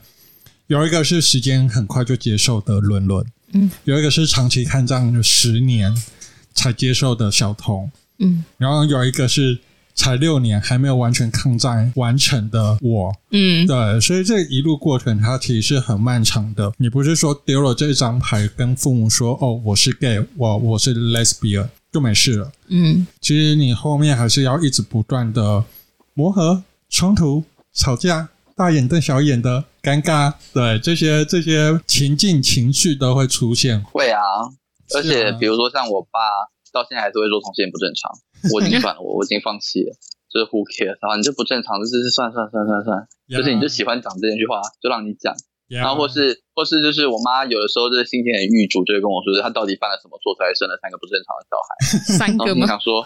[0.67, 3.25] 有一个是时间很快就接受的伦伦。
[3.53, 5.93] 嗯，有一个是长期抗战了十年
[6.53, 9.59] 才接受的小童，嗯，然后有一个是
[10.01, 16.73] 才六年还没有完全抗战完成的我，嗯，对，所以这一路过程它其实是很漫长的。
[16.77, 25.63] 你不是说丢了这张牌跟父母说哦，我是 gay，我我是 lesbian 就没事了，嗯，其实你后面还是要一直不断的
[26.15, 28.29] 磨合、冲突、吵架。
[28.53, 33.81] 大眼瞪小眼的尴尬，对，这些这些情境情绪都会出现。
[33.85, 34.19] 会啊，
[34.95, 36.19] 而且比如说像我爸，
[36.71, 38.11] 到现在还是会说同性恋不正常，
[38.53, 39.93] 我已经 算了，我我已经放弃了，
[40.31, 45.33] 就是 who cares 啊，你就不正常，就是算算算算算，就是你就喜欢讲这件句话，就让你讲。
[45.71, 51.69] 然后或是或是就是我妈有的时候就是心情很郁卒，就会跟我说，她到底犯了什么错才生了三个不正常的小孩？
[52.19, 52.67] 三个吗？
[52.67, 53.05] 想说。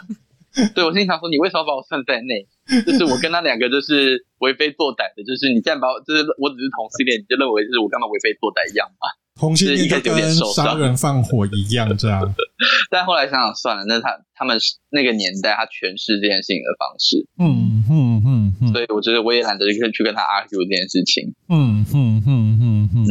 [0.73, 2.47] 对，我心里想说，你为什么把我算在内？
[2.87, 9.03] 就是我跟他两个就是为非作歹的，就是你既然把我，就是我只是同性恋，你就认为是我干嘛为非作歹一样吗？
[9.39, 12.33] 同性恋就跟杀人放火一样这样。
[12.89, 14.57] 但后来想想算了，那他他们
[14.89, 21.33] 那个年代他诠释这件事情的方式，嗯嗯嗯嗯，所以我觉得我也懒得去去跟他 argue 这件事情。
[21.49, 23.05] 嗯嗯嗯嗯嗯，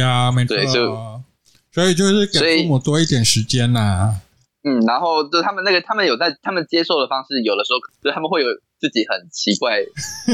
[0.00, 1.24] 呀，没错，所以
[1.70, 4.14] 所以就是给父母多一点时间呐、啊。
[4.64, 8.48] 嗯，然后就他们那个，他们有在他们接受的方式，有的时候就他们会有
[8.78, 9.78] 自己很奇怪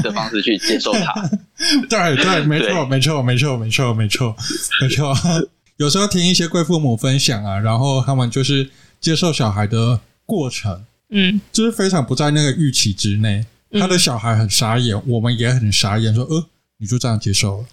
[0.03, 1.29] 的方式去接受他。
[1.89, 4.37] 对对，没错没错没错没错没错
[4.81, 5.15] 没错。
[5.79, 8.71] 有时候听一些贵父母分享啊，然后他们就是
[9.01, 13.45] 接受小孩的过程，嗯，就是非常不在那个预期之内。
[13.81, 16.45] 他的小孩很傻眼，嗯、我们也很傻眼，说呃，
[16.79, 17.67] 你就这样接受了。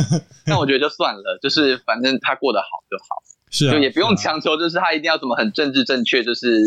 [0.46, 3.22] 那我觉得就算了，就是反正他过得好就好。
[3.54, 6.58] 是、啊，就也不用强求，就是他一定要怎么很政治正确，就是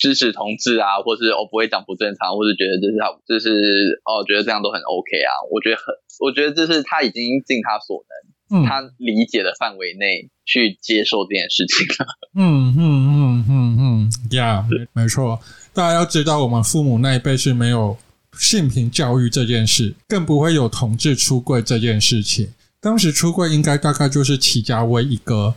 [0.00, 5.44] 支持同志啊，或是哦不会讲不正常，或是觉得就是他就是哦觉得这样都很 OK 啊。
[5.52, 5.92] 我觉得很，
[6.24, 8.02] 我觉得这是他已经尽他所
[8.48, 12.06] 能，嗯、他理解的范围内去接受这件事情了。
[12.34, 15.38] 嗯嗯嗯嗯嗯，呀、嗯，没错。
[15.74, 17.98] 大家要知道，我们父母那一辈是没有
[18.38, 22.48] 性平教育这件事，更不会有同志出柜这件事情。
[22.80, 25.54] 当时出柜应该大概就是齐家威一个。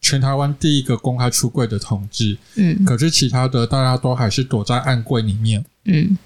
[0.00, 6.16] 全台湾第一个公开出柜的同志，嗯，可是其他的大家都还是躲在暗柜里面，嗯，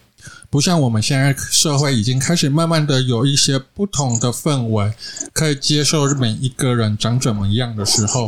[0.49, 4.93] 不像我们现在社会已经开始慢慢的有一些不同的氛围，
[5.33, 8.27] 可以接受每一个人长怎么样的时候，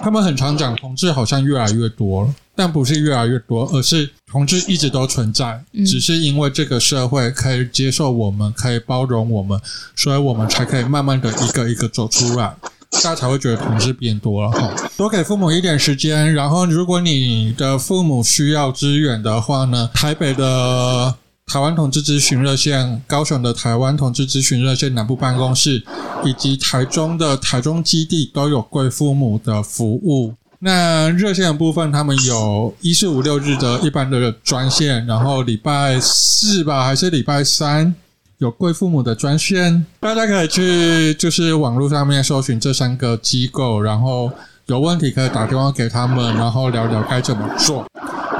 [0.00, 9.58] 他们很常讲同志好像越来越多了，但不是越来越多，而是同志一直都存在，只是因为这个社会可以接受我们，可以包容我们，
[9.94, 12.54] 所以我们才可以慢慢的一个一个走出来。
[12.90, 16.34] 大家才会觉得同志变多了哈，多给父母一点时间。
[16.34, 21.14] 然后，如果你的父母需要支援的话呢，台北的
[21.46, 25.82] 台湾同志咨询热线、高雄的台湾同志咨询热线南部办公室，
[26.24, 30.34] 以及台中的台中基地都有贵父母的服务。
[30.58, 37.94] 那热线的部分，他们有一四五六日的一般的专线，然后礼拜四吧，还是礼拜三？
[38.40, 44.32] 有贵父母的专线，大家可以去就是网络上面搜寻这三个机构，然后
[44.64, 47.86] 有问题可以打电话给他们，然后聊聊该怎么做，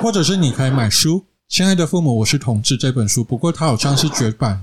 [0.02, 1.18] 或者是你可以买书
[1.50, 4.58] 《亲爱的父母，我是同志》这本书，不过它好像是绝版，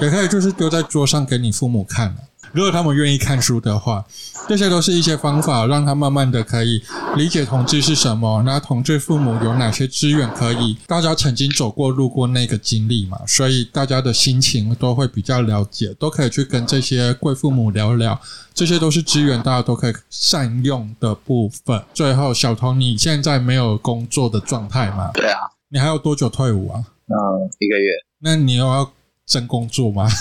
[0.00, 2.16] 也可以就是丢在桌上给你父母看。
[2.52, 4.04] 如果他们愿意看书的话，
[4.48, 6.82] 这些都是一些方法，让他慢慢的可以
[7.16, 8.42] 理解同志是什么。
[8.44, 10.76] 那同志父母有哪些资源可以？
[10.86, 18.18] 大家曾经走过、路过那个经历嘛，所以大家的心情都会比较了解，都可以去跟这些贵父母聊聊。
[18.54, 21.80] 这些都是资源，大家都可以善用的部分。
[21.94, 25.10] 最后，小童，你现在没有工作的状态吗？
[25.14, 25.38] 对啊。
[25.68, 26.82] 你还有多久退伍啊？
[27.06, 27.90] 嗯，一个月。
[28.20, 28.90] 那你有要
[29.26, 30.08] 真工作吗？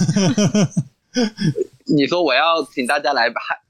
[1.88, 3.30] 你说我要请大家来，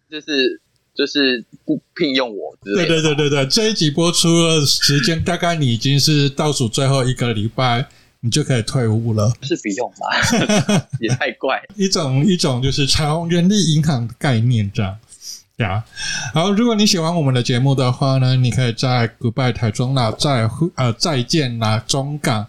[0.10, 0.62] 就是
[0.96, 2.58] 就是不聘用我。
[2.64, 7.88] 对对对对对，这一集播出的时间大概你已经是倒数最后一个礼拜，
[8.22, 9.32] 你就可以退伍了。
[9.42, 10.88] 是不用吧？
[11.00, 11.62] 也太怪。
[11.76, 14.98] 一种一种就是彩虹人力银行的概念这样。
[15.58, 15.84] 呀，
[16.36, 22.46] 好，如果你喜欢我们的节目的话呢，你可以在 Goodbye 台中啦，在呃再见啦中港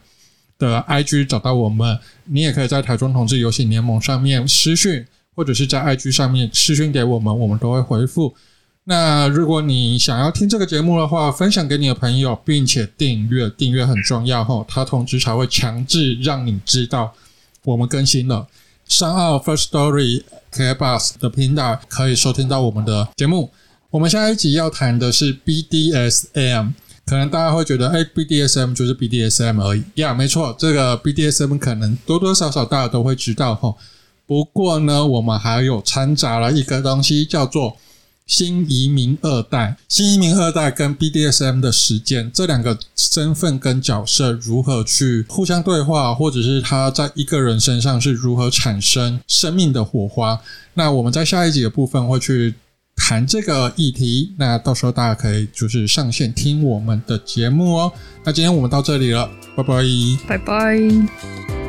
[0.59, 1.99] 的 IG 找到我们。
[2.25, 5.07] 你也可以在台中同志游戏联盟上面私讯，
[5.39, 8.35] 或者是在 IG 上面私讯给我们，我们都会回复。
[8.83, 17.15] 那如果你想要听这个节目的话，分享给你的朋友，并且订阅，订阅很重要吼，它同时才会强制让你知道
[17.63, 18.49] 我们更新了。
[18.89, 23.53] 上澳 First Story KKBOX 的频道可以收听到我们的节目。
[23.91, 26.73] 我们下一集要谈的是 BDSM，
[27.07, 29.85] 可能大家会觉得，哎，BDSM 就是 BDSM 而已。
[29.95, 33.77] 呀，没错，这个 BDSM 可能多多少少大家都会知道齁。
[34.29, 37.77] 不过呢，我们还有掺杂了一个东西，叫做。
[38.29, 50.39] 新移民二代，新移民二代跟 BDSM 的实践，这两个身份跟角色如何去互相对话，或者是他在一个人身上是如何产生生命的火花？
[50.75, 52.53] 那我们在下一集的部分会去
[52.95, 54.35] 谈这个议题。
[54.37, 57.91] 那到时候大家可以就是上线听我们的节目哦。
[58.25, 59.27] 那今天我们到这里了，
[59.57, 59.83] 拜拜，
[60.29, 61.68] 拜拜。